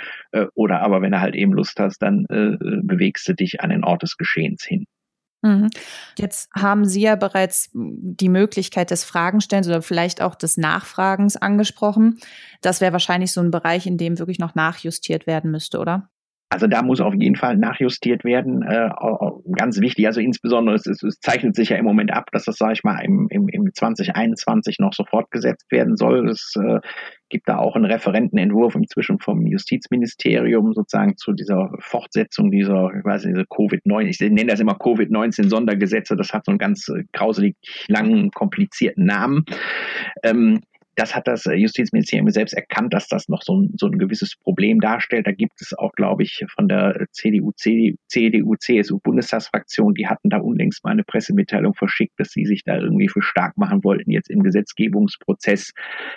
Oder 0.54 0.82
aber, 0.82 1.00
wenn 1.00 1.12
du 1.12 1.20
halt 1.20 1.36
eben 1.36 1.52
Lust 1.52 1.78
hast, 1.78 1.98
dann 2.02 2.26
bewegst 2.28 3.26
du 3.28 3.34
dich 3.34 3.60
an 3.60 3.70
den 3.70 3.84
Ort 3.84 4.02
des 4.02 4.16
Geschehens 4.16 4.64
hin. 4.64 4.84
Mhm. 5.42 5.70
Jetzt 6.18 6.50
haben 6.54 6.84
Sie 6.84 7.00
ja 7.00 7.16
bereits 7.16 7.70
die 7.72 8.28
Möglichkeit 8.28 8.90
des 8.92 9.02
Fragenstellens 9.04 9.66
oder 9.66 9.82
vielleicht 9.82 10.22
auch 10.22 10.34
des 10.36 10.56
Nachfragens 10.56 11.36
angesprochen. 11.36 12.18
Das 12.60 12.80
wäre 12.80 12.92
wahrscheinlich 12.92 13.32
so 13.32 13.40
ein 13.40 13.50
Bereich, 13.50 13.86
in 13.86 13.96
dem 13.96 14.18
wirklich 14.20 14.38
noch 14.38 14.54
nachjustiert 14.54 15.26
werden 15.26 15.50
müsste, 15.50 15.80
oder? 15.80 16.10
Also 16.52 16.66
da 16.66 16.82
muss 16.82 17.00
auf 17.00 17.14
jeden 17.14 17.36
Fall 17.36 17.56
nachjustiert 17.56 18.24
werden. 18.24 18.60
Äh, 18.60 18.90
ganz 19.56 19.80
wichtig, 19.80 20.06
also 20.06 20.20
insbesondere, 20.20 20.76
es, 20.76 20.86
es, 20.86 21.18
zeichnet 21.18 21.56
sich 21.56 21.70
ja 21.70 21.78
im 21.78 21.86
Moment 21.86 22.12
ab, 22.12 22.28
dass 22.30 22.44
das, 22.44 22.58
sage 22.58 22.74
ich 22.74 22.84
mal, 22.84 23.02
im, 23.02 23.26
im, 23.30 23.48
im 23.48 23.72
2021 23.72 24.78
noch 24.78 24.92
so 24.92 25.04
fortgesetzt 25.06 25.72
werden 25.72 25.96
soll. 25.96 26.28
Es 26.28 26.54
äh, 26.62 26.80
gibt 27.30 27.48
da 27.48 27.56
auch 27.56 27.74
einen 27.74 27.86
Referentenentwurf 27.86 28.74
inzwischen 28.74 29.18
vom 29.18 29.46
Justizministerium 29.46 30.74
sozusagen 30.74 31.16
zu 31.16 31.32
dieser 31.32 31.72
Fortsetzung 31.78 32.50
dieser, 32.50 32.90
ich 32.98 33.02
weiß 33.02 33.24
nicht, 33.24 33.34
diese 33.34 33.46
Covid-19, 33.46 34.02
ich 34.08 34.20
nenne 34.20 34.50
das 34.50 34.60
immer 34.60 34.74
Covid-19-Sondergesetze, 34.74 36.16
das 36.16 36.34
hat 36.34 36.44
so 36.44 36.52
einen 36.52 36.58
ganz 36.58 36.86
äh, 36.90 37.04
grauselig 37.14 37.56
langen, 37.88 38.30
komplizierten 38.30 39.06
Namen. 39.06 39.46
Ähm, 40.22 40.60
das 40.96 41.14
hat 41.14 41.26
das 41.26 41.44
Justizministerium 41.44 42.28
selbst 42.30 42.52
erkannt, 42.52 42.92
dass 42.92 43.08
das 43.08 43.28
noch 43.28 43.42
so 43.42 43.60
ein, 43.60 43.72
so 43.76 43.86
ein 43.86 43.98
gewisses 43.98 44.36
Problem 44.36 44.80
darstellt. 44.80 45.26
Da 45.26 45.32
gibt 45.32 45.60
es 45.60 45.72
auch, 45.72 45.92
glaube 45.92 46.22
ich, 46.22 46.44
von 46.54 46.68
der 46.68 47.06
CDU, 47.12 47.52
CDU, 47.52 48.56
CSU 48.56 48.98
Bundestagsfraktion, 49.02 49.94
die 49.94 50.06
hatten 50.06 50.28
da 50.28 50.38
unlängst 50.38 50.84
mal 50.84 50.90
eine 50.90 51.04
Pressemitteilung 51.04 51.74
verschickt, 51.74 52.12
dass 52.18 52.30
sie 52.30 52.44
sich 52.44 52.64
da 52.64 52.76
irgendwie 52.76 53.08
für 53.08 53.22
stark 53.22 53.56
machen 53.56 53.84
wollten, 53.84 54.10
jetzt 54.10 54.30
im 54.30 54.42
Gesetzgebungsprozess 54.42 55.72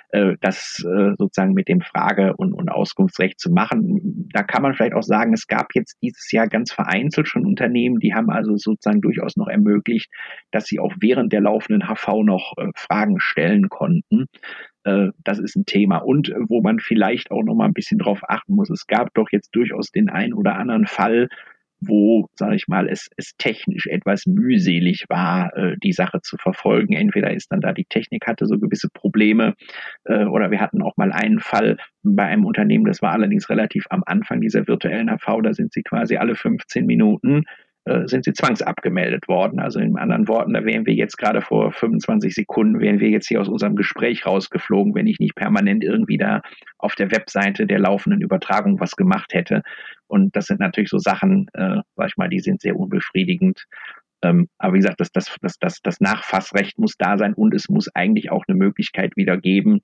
äh, 0.09 0.35
das 0.41 0.83
äh, 0.85 1.13
sozusagen 1.17 1.53
mit 1.53 1.69
dem 1.69 1.81
Frage- 1.81 2.35
und, 2.35 2.53
und 2.53 2.69
Auskunftsrecht 2.69 3.39
zu 3.39 3.51
machen. 3.51 4.29
Da 4.33 4.43
kann 4.43 4.61
man 4.61 4.73
vielleicht 4.73 4.93
auch 4.93 5.03
sagen, 5.03 5.33
es 5.33 5.47
gab 5.47 5.73
jetzt 5.73 5.97
dieses 6.01 6.31
Jahr 6.31 6.47
ganz 6.47 6.71
vereinzelt 6.71 7.27
schon 7.27 7.45
Unternehmen, 7.45 7.99
die 7.99 8.13
haben 8.13 8.29
also 8.29 8.57
sozusagen 8.57 9.01
durchaus 9.01 9.37
noch 9.37 9.47
ermöglicht, 9.47 10.09
dass 10.51 10.65
sie 10.65 10.79
auch 10.79 10.93
während 10.99 11.31
der 11.31 11.41
laufenden 11.41 11.87
HV 11.87 12.23
noch 12.23 12.53
äh, 12.57 12.67
Fragen 12.75 13.19
stellen 13.19 13.69
konnten. 13.69 14.25
Äh, 14.85 15.09
das 15.23 15.39
ist 15.39 15.55
ein 15.55 15.65
Thema. 15.65 15.97
Und 15.97 16.33
wo 16.47 16.61
man 16.61 16.79
vielleicht 16.79 17.31
auch 17.31 17.43
noch 17.43 17.55
mal 17.55 17.65
ein 17.65 17.73
bisschen 17.73 17.99
drauf 17.99 18.21
achten 18.27 18.55
muss, 18.55 18.69
es 18.69 18.87
gab 18.87 19.13
doch 19.13 19.27
jetzt 19.31 19.53
durchaus 19.55 19.91
den 19.91 20.09
einen 20.09 20.33
oder 20.33 20.55
anderen 20.55 20.87
Fall, 20.87 21.27
wo, 21.81 22.27
sage 22.35 22.55
ich 22.55 22.67
mal, 22.67 22.87
es, 22.87 23.09
es 23.17 23.35
technisch 23.37 23.87
etwas 23.87 24.25
mühselig 24.25 25.05
war, 25.09 25.55
äh, 25.57 25.75
die 25.83 25.91
Sache 25.91 26.21
zu 26.21 26.37
verfolgen. 26.37 26.93
Entweder 26.93 27.33
ist 27.33 27.51
dann 27.51 27.61
da 27.61 27.73
die 27.73 27.85
Technik 27.85 28.27
hatte 28.27 28.45
so 28.45 28.57
gewisse 28.57 28.89
Probleme 28.89 29.55
äh, 30.05 30.25
oder 30.25 30.51
wir 30.51 30.61
hatten 30.61 30.81
auch 30.81 30.97
mal 30.97 31.11
einen 31.11 31.39
Fall 31.39 31.77
bei 32.03 32.23
einem 32.23 32.45
Unternehmen, 32.45 32.85
das 32.85 33.01
war 33.01 33.11
allerdings 33.11 33.49
relativ 33.49 33.85
am 33.89 34.03
Anfang 34.05 34.39
dieser 34.39 34.67
virtuellen 34.67 35.09
HV, 35.09 35.41
da 35.43 35.53
sind 35.53 35.73
sie 35.73 35.83
quasi 35.83 36.17
alle 36.17 36.35
15 36.35 36.85
Minuten 36.85 37.43
sind 38.05 38.25
sie 38.25 38.33
zwangsabgemeldet 38.33 39.27
worden. 39.27 39.59
Also 39.59 39.79
in 39.79 39.95
anderen 39.97 40.27
Worten, 40.27 40.53
da 40.53 40.65
wären 40.65 40.87
wir 40.87 40.95
jetzt 40.95 41.17
gerade 41.17 41.41
vor 41.41 41.71
25 41.71 42.33
Sekunden, 42.33 42.79
wären 42.79 42.99
wir 42.99 43.09
jetzt 43.09 43.27
hier 43.27 43.39
aus 43.39 43.47
unserem 43.47 43.75
Gespräch 43.75 44.25
rausgeflogen, 44.25 44.95
wenn 44.95 45.05
ich 45.05 45.19
nicht 45.19 45.35
permanent 45.35 45.83
irgendwie 45.83 46.17
da 46.17 46.41
auf 46.79 46.95
der 46.95 47.11
Webseite 47.11 47.67
der 47.67 47.79
laufenden 47.79 48.21
Übertragung 48.21 48.79
was 48.79 48.95
gemacht 48.95 49.33
hätte. 49.33 49.61
Und 50.07 50.35
das 50.35 50.45
sind 50.45 50.59
natürlich 50.59 50.89
so 50.89 50.97
Sachen, 50.97 51.47
äh, 51.53 51.81
sag 51.95 52.07
ich 52.07 52.17
mal, 52.17 52.29
die 52.29 52.39
sind 52.39 52.61
sehr 52.61 52.75
unbefriedigend. 52.75 53.65
Ähm, 54.23 54.47
aber 54.57 54.73
wie 54.73 54.79
gesagt, 54.79 54.99
das, 54.99 55.11
das, 55.11 55.35
das, 55.41 55.59
das, 55.59 55.81
das 55.81 55.99
Nachfassrecht 55.99 56.79
muss 56.79 56.95
da 56.97 57.17
sein 57.17 57.33
und 57.33 57.53
es 57.53 57.69
muss 57.69 57.89
eigentlich 57.93 58.31
auch 58.31 58.45
eine 58.47 58.57
Möglichkeit 58.57 59.15
wieder 59.15 59.37
geben, 59.37 59.81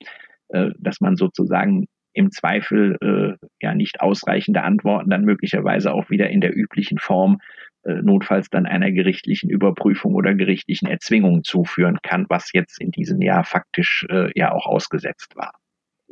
äh, 0.49 0.71
dass 0.79 1.01
man 1.01 1.15
sozusagen 1.15 1.85
im 2.13 2.31
Zweifel 2.31 2.97
äh, 3.01 3.47
ja 3.61 3.73
nicht 3.73 4.01
ausreichende 4.01 4.63
Antworten 4.63 5.09
dann 5.09 5.23
möglicherweise 5.23 5.93
auch 5.93 6.09
wieder 6.09 6.29
in 6.29 6.41
der 6.41 6.55
üblichen 6.55 6.97
Form 6.97 7.35
äh, 7.35 7.70
notfalls 7.83 8.49
dann 8.49 8.65
einer 8.65 8.91
gerichtlichen 8.91 9.49
Überprüfung 9.49 10.15
oder 10.15 10.33
gerichtlichen 10.35 10.87
Erzwingung 10.87 11.43
zuführen 11.43 11.99
kann, 12.03 12.25
was 12.29 12.51
jetzt 12.53 12.79
in 12.81 12.91
diesem 12.91 13.21
Jahr 13.21 13.43
faktisch 13.43 14.05
äh, 14.09 14.29
ja 14.35 14.51
auch 14.51 14.65
ausgesetzt 14.65 15.35
war. 15.35 15.53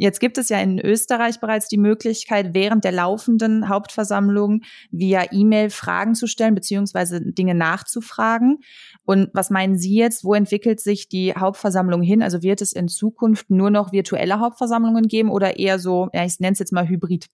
Jetzt 0.01 0.21
gibt 0.21 0.37
es 0.37 0.47
ja 0.47 0.61
in 0.61 0.79
Österreich 0.79 1.41
bereits 1.41 1.67
die 1.67 1.77
Möglichkeit, 1.77 2.53
während 2.53 2.85
der 2.85 2.93
laufenden 2.93 3.67
Hauptversammlung 3.67 4.61
via 4.91 5.25
E-Mail 5.29 5.69
Fragen 5.69 6.15
zu 6.15 6.25
stellen 6.25 6.55
beziehungsweise 6.55 7.19
Dinge 7.21 7.53
nachzufragen. 7.53 8.59
Und 9.03 9.29
was 9.33 9.49
meinen 9.49 9.77
Sie 9.77 9.93
jetzt? 9.93 10.23
Wo 10.23 10.33
entwickelt 10.35 10.79
sich 10.79 11.09
die 11.09 11.33
Hauptversammlung 11.33 12.01
hin? 12.01 12.23
Also 12.23 12.41
wird 12.41 12.61
es 12.61 12.71
in 12.71 12.87
Zukunft 12.87 13.49
nur 13.49 13.71
noch 13.71 13.91
virtuelle 13.91 14.39
Hauptversammlungen 14.39 15.09
geben 15.09 15.29
oder 15.29 15.59
eher 15.59 15.79
so, 15.79 16.07
ja, 16.13 16.23
ich 16.23 16.39
nenne 16.39 16.53
es 16.53 16.59
jetzt 16.59 16.71
mal 16.71 16.87
Hybrid? 16.87 17.25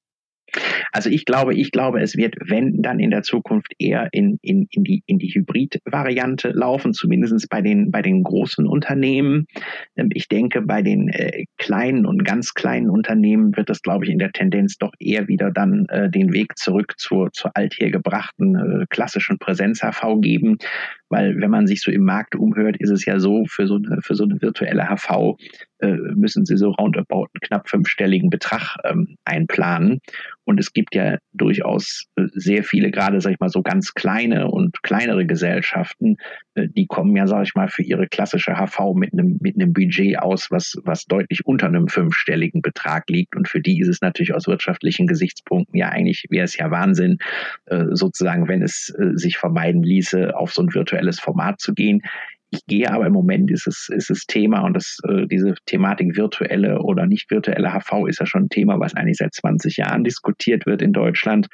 Also 0.92 1.10
ich 1.10 1.26
glaube, 1.26 1.56
ich 1.56 1.72
glaube, 1.72 2.02
es 2.02 2.16
wird, 2.16 2.36
wenn 2.46 2.82
dann 2.82 3.00
in 3.00 3.12
der 3.12 3.24
Zukunft 3.24 3.74
eher 3.80 4.10
in, 4.12 4.40
in, 4.42 4.68
in 4.72 4.84
die, 4.84 5.04
in 5.06 5.20
die 5.20 5.30
Hybrid-Variante 5.30 6.50
laufen, 6.50 6.94
zumindest 6.94 7.50
bei 7.50 7.62
den, 7.62 7.92
bei 7.92 8.02
den 8.02 8.24
großen 8.24 8.66
Unternehmen. 8.68 9.48
Ähm, 9.96 10.10
ich 10.14 10.28
denke, 10.28 10.62
bei 10.62 10.82
den 10.82 11.10
äh, 11.10 11.46
kleinen 11.58 12.06
und 12.06 12.24
ganz 12.24 12.54
kleinen 12.54 12.90
Unternehmen 12.90 13.56
wird 13.56 13.70
es, 13.70 13.82
glaube 13.82 14.06
ich, 14.06 14.12
in 14.12 14.20
der 14.20 14.32
Tendenz 14.32 14.78
doch 14.78 14.92
eher 15.00 15.28
wieder 15.28 15.52
dann 15.52 15.86
äh, 15.90 16.10
den 16.10 16.34
Weg 16.34 16.58
zurück 16.58 16.94
zur, 16.98 17.32
zur 17.32 17.56
althergebrachten 17.56 18.56
äh, 18.56 18.86
klassischen 18.90 19.38
Präsenz-HV 19.40 20.22
geben. 20.22 20.58
Weil 21.10 21.40
wenn 21.40 21.52
man 21.52 21.68
sich 21.68 21.82
so 21.82 21.92
im 21.92 22.04
Markt 22.04 22.36
umhört, 22.36 22.78
ist 22.78 22.90
es 22.90 23.06
ja 23.06 23.20
so, 23.20 23.46
für 23.46 23.68
so 23.68 23.76
eine, 23.76 24.02
für 24.02 24.16
so 24.16 24.24
eine 24.24 24.42
virtuelle 24.42 24.90
HV 24.90 25.38
äh, 25.80 25.92
müssen 26.16 26.46
sie 26.46 26.58
so 26.58 26.72
roundabout 26.72 27.28
einen 27.34 27.42
knapp 27.42 27.70
fünfstelligen 27.70 28.30
Betrag 28.30 28.78
ähm, 28.84 29.18
einplanen. 29.24 30.00
Und 30.46 30.60
es 30.60 30.74
gibt 30.76 30.94
ja 30.94 31.18
durchaus 31.34 32.06
äh, 32.18 32.26
sehr 32.34 32.64
viele, 32.64 32.92
gerade 32.92 33.20
sag 33.20 33.32
ich 33.32 33.40
mal 33.40 33.50
so 33.50 33.64
ganz 33.64 33.94
kleine 33.96 34.48
und 34.52 34.84
kleinere 34.84 35.26
Gesellschaften, 35.26 36.18
äh, 36.54 36.68
die 36.68 36.86
kommen 36.86 37.16
ja, 37.16 37.26
sag 37.26 37.44
ich 37.44 37.56
mal, 37.56 37.68
für 37.68 37.82
ihre 37.82 38.08
klassische 38.08 38.56
HV 38.56 38.94
mit 38.94 39.14
einem 39.14 39.40
mit 39.42 39.56
einem 39.56 39.74
Budget 39.74 40.20
aus, 40.20 40.52
was 40.52 40.76
was 40.84 41.06
deutlich 41.06 41.46
unter 41.46 41.66
einem 41.66 41.88
fünfstelligen 41.88 42.62
Betrag 42.62 43.10
liegt. 43.10 43.36
Und 43.36 43.48
für 43.48 43.62
die 43.62 43.80
ist 43.80 43.88
es 43.88 44.02
natürlich 44.02 44.34
aus 44.36 44.48
wirtschaftlichen 44.48 45.08
Gesichtspunkten 45.08 45.80
ja 45.80 45.90
eigentlich 45.90 46.26
wäre 46.30 46.46
es 46.46 46.56
ja 46.58 46.70
Wahnsinn, 46.70 47.18
äh, 47.66 47.86
sozusagen, 47.92 48.48
wenn 48.48 48.62
es 48.62 48.94
sich 49.14 49.38
vermeiden 49.38 49.82
ließe, 49.82 50.36
auf 50.38 50.54
so 50.54 50.62
ein 50.62 50.74
virtuelles 50.74 51.20
Format 51.20 51.60
zu 51.60 51.74
gehen. 51.74 52.02
Ich 52.56 52.66
gehe 52.68 52.92
aber 52.92 53.08
im 53.08 53.14
Moment 53.14 53.52
ist 53.52 53.68
es, 53.68 53.90
ist 53.90 54.10
es 54.10 54.26
Thema 54.26 54.62
und 54.62 54.74
das, 54.74 54.98
äh, 55.08 55.28
diese 55.28 55.56
Thematik 55.66 56.16
virtuelle 56.16 56.82
oder 56.82 57.06
nicht 57.06 57.30
virtuelle 57.30 57.74
HV 57.74 58.08
ist 58.08 58.20
ja 58.20 58.26
schon 58.26 58.44
ein 58.44 58.50
Thema, 58.50 58.80
was 58.80 58.96
eigentlich 58.96 59.18
seit 59.18 59.34
20 59.34 59.78
Jahren 59.78 60.04
diskutiert 60.04 60.66
wird 60.66 60.82
in 60.82 60.94
Deutschland. 60.94 61.48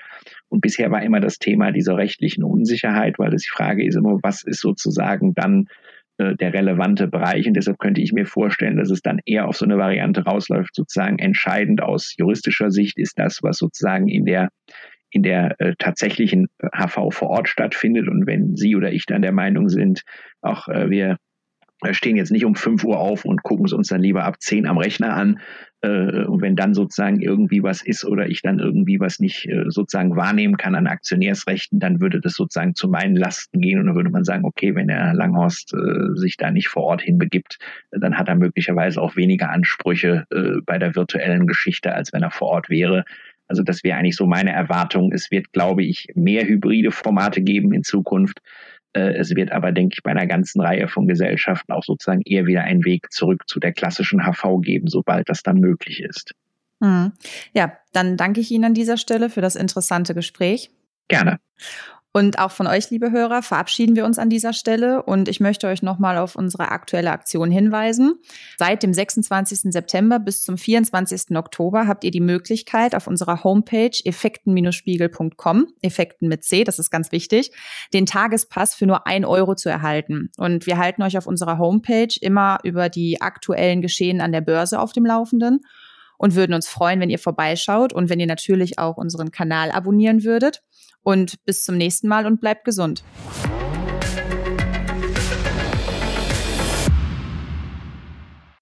Und 0.49 0.61
bisher 0.61 0.91
war 0.91 1.01
immer 1.01 1.19
das 1.19 1.39
Thema 1.39 1.71
dieser 1.71 1.97
rechtlichen 1.97 2.43
Unsicherheit, 2.43 3.17
weil 3.17 3.31
das 3.31 3.41
die 3.41 3.49
Frage 3.49 3.85
ist 3.85 3.95
immer, 3.95 4.19
was 4.21 4.43
ist 4.43 4.61
sozusagen 4.61 5.33
dann 5.33 5.67
äh, 6.17 6.35
der 6.35 6.53
relevante 6.53 7.07
Bereich. 7.07 7.47
Und 7.47 7.55
deshalb 7.55 7.79
könnte 7.79 8.01
ich 8.01 8.13
mir 8.13 8.25
vorstellen, 8.25 8.77
dass 8.77 8.91
es 8.91 9.01
dann 9.01 9.19
eher 9.25 9.47
auf 9.47 9.57
so 9.57 9.65
eine 9.65 9.77
Variante 9.77 10.23
rausläuft, 10.23 10.75
sozusagen 10.75 11.19
entscheidend 11.19 11.81
aus 11.81 12.13
juristischer 12.17 12.69
Sicht 12.69 12.99
ist 12.99 13.17
das, 13.17 13.39
was 13.41 13.57
sozusagen 13.57 14.07
in 14.07 14.25
der 14.25 14.49
in 15.11 15.23
der 15.23 15.59
äh, 15.59 15.75
tatsächlichen 15.77 16.47
HV 16.73 17.11
vor 17.11 17.29
Ort 17.29 17.49
stattfindet. 17.49 18.07
Und 18.07 18.25
wenn 18.25 18.55
Sie 18.55 18.75
oder 18.75 18.91
ich 18.91 19.05
dann 19.05 19.21
der 19.21 19.33
Meinung 19.33 19.69
sind, 19.69 20.03
auch 20.41 20.67
äh, 20.67 20.89
wir 20.89 21.17
stehen 21.91 22.15
jetzt 22.15 22.31
nicht 22.31 22.45
um 22.45 22.55
5 22.55 22.83
Uhr 22.83 22.99
auf 22.99 23.25
und 23.25 23.43
gucken 23.43 23.65
es 23.65 23.73
uns 23.73 23.87
dann 23.87 24.01
lieber 24.01 24.23
ab 24.23 24.39
10 24.39 24.67
am 24.67 24.77
Rechner 24.77 25.13
an. 25.15 25.39
Äh, 25.81 26.25
und 26.25 26.41
wenn 26.41 26.55
dann 26.55 26.75
sozusagen 26.75 27.19
irgendwie 27.21 27.63
was 27.63 27.81
ist 27.81 28.05
oder 28.05 28.27
ich 28.27 28.43
dann 28.43 28.59
irgendwie 28.59 28.99
was 28.99 29.19
nicht 29.19 29.47
äh, 29.47 29.63
sozusagen 29.67 30.15
wahrnehmen 30.15 30.57
kann 30.57 30.75
an 30.75 30.85
Aktionärsrechten, 30.85 31.79
dann 31.79 31.99
würde 31.99 32.21
das 32.21 32.33
sozusagen 32.33 32.75
zu 32.75 32.87
meinen 32.87 33.15
Lasten 33.15 33.61
gehen 33.61 33.79
und 33.79 33.87
dann 33.87 33.95
würde 33.95 34.11
man 34.11 34.23
sagen, 34.23 34.45
okay, 34.45 34.75
wenn 34.75 34.89
der 34.89 35.13
Langhorst 35.15 35.73
äh, 35.73 36.15
sich 36.15 36.37
da 36.37 36.51
nicht 36.51 36.67
vor 36.67 36.83
Ort 36.83 37.01
hinbegibt, 37.01 37.57
dann 37.89 38.17
hat 38.17 38.27
er 38.27 38.35
möglicherweise 38.35 39.01
auch 39.01 39.15
weniger 39.15 39.49
Ansprüche 39.49 40.25
äh, 40.31 40.61
bei 40.63 40.77
der 40.77 40.95
virtuellen 40.95 41.47
Geschichte, 41.47 41.93
als 41.95 42.13
wenn 42.13 42.21
er 42.21 42.31
vor 42.31 42.49
Ort 42.49 42.69
wäre. 42.69 43.03
Also 43.51 43.63
das 43.63 43.83
wäre 43.83 43.97
eigentlich 43.97 44.15
so 44.15 44.25
meine 44.25 44.53
Erwartung. 44.53 45.11
Es 45.11 45.29
wird, 45.29 45.51
glaube 45.51 45.83
ich, 45.83 46.07
mehr 46.15 46.47
hybride 46.47 46.89
Formate 46.89 47.41
geben 47.41 47.73
in 47.73 47.83
Zukunft. 47.83 48.41
Äh, 48.93 49.17
es 49.17 49.35
wird 49.35 49.51
aber, 49.51 49.73
denke 49.73 49.95
ich, 49.97 50.03
bei 50.03 50.11
einer 50.11 50.25
ganzen 50.25 50.61
Reihe 50.61 50.87
von 50.87 51.05
Gesellschaften 51.05 51.73
auch 51.73 51.83
sozusagen 51.83 52.21
eher 52.21 52.45
wieder 52.45 52.63
einen 52.63 52.85
Weg 52.85 53.11
zurück 53.11 53.43
zu 53.47 53.59
der 53.59 53.73
klassischen 53.73 54.21
HV 54.21 54.61
geben, 54.61 54.87
sobald 54.87 55.27
das 55.27 55.43
dann 55.43 55.57
möglich 55.57 56.01
ist. 56.01 56.33
Hm. 56.81 57.11
Ja, 57.53 57.73
dann 57.91 58.15
danke 58.15 58.39
ich 58.39 58.51
Ihnen 58.51 58.63
an 58.63 58.73
dieser 58.73 58.95
Stelle 58.95 59.29
für 59.29 59.41
das 59.41 59.57
interessante 59.57 60.13
Gespräch. 60.13 60.71
Gerne. 61.09 61.39
Und 62.13 62.39
auch 62.39 62.51
von 62.51 62.67
euch, 62.67 62.89
liebe 62.89 63.11
Hörer, 63.11 63.41
verabschieden 63.41 63.95
wir 63.95 64.05
uns 64.05 64.19
an 64.19 64.29
dieser 64.29 64.51
Stelle 64.51 65.03
und 65.03 65.29
ich 65.29 65.39
möchte 65.39 65.67
euch 65.67 65.81
nochmal 65.81 66.17
auf 66.17 66.35
unsere 66.35 66.69
aktuelle 66.69 67.11
Aktion 67.11 67.49
hinweisen. 67.51 68.15
Seit 68.57 68.83
dem 68.83 68.93
26. 68.93 69.71
September 69.71 70.19
bis 70.19 70.43
zum 70.43 70.57
24. 70.57 71.37
Oktober 71.37 71.87
habt 71.87 72.03
ihr 72.03 72.11
die 72.11 72.19
Möglichkeit, 72.19 72.95
auf 72.95 73.07
unserer 73.07 73.45
Homepage 73.45 73.97
effekten-spiegel.com, 74.03 75.67
Effekten 75.81 76.27
mit 76.27 76.43
C, 76.43 76.65
das 76.65 76.79
ist 76.79 76.91
ganz 76.91 77.13
wichtig, 77.13 77.51
den 77.93 78.05
Tagespass 78.05 78.75
für 78.75 78.87
nur 78.87 79.07
ein 79.07 79.23
Euro 79.23 79.55
zu 79.55 79.69
erhalten. 79.69 80.31
Und 80.37 80.67
wir 80.67 80.77
halten 80.77 81.03
euch 81.03 81.17
auf 81.17 81.27
unserer 81.27 81.59
Homepage 81.59 82.13
immer 82.19 82.57
über 82.63 82.89
die 82.89 83.21
aktuellen 83.21 83.81
Geschehen 83.81 84.19
an 84.19 84.33
der 84.33 84.41
Börse 84.41 84.81
auf 84.81 84.91
dem 84.91 85.05
Laufenden 85.05 85.61
und 86.21 86.35
würden 86.35 86.53
uns 86.53 86.67
freuen, 86.67 86.99
wenn 86.99 87.09
ihr 87.09 87.19
vorbeischaut 87.19 87.93
und 87.93 88.09
wenn 88.09 88.19
ihr 88.19 88.27
natürlich 88.27 88.77
auch 88.77 88.97
unseren 88.97 89.31
Kanal 89.31 89.71
abonnieren 89.71 90.23
würdet. 90.23 90.61
Und 91.03 91.43
bis 91.45 91.63
zum 91.63 91.77
nächsten 91.77 92.07
Mal 92.07 92.25
und 92.25 92.39
bleibt 92.39 92.65
gesund. 92.65 93.03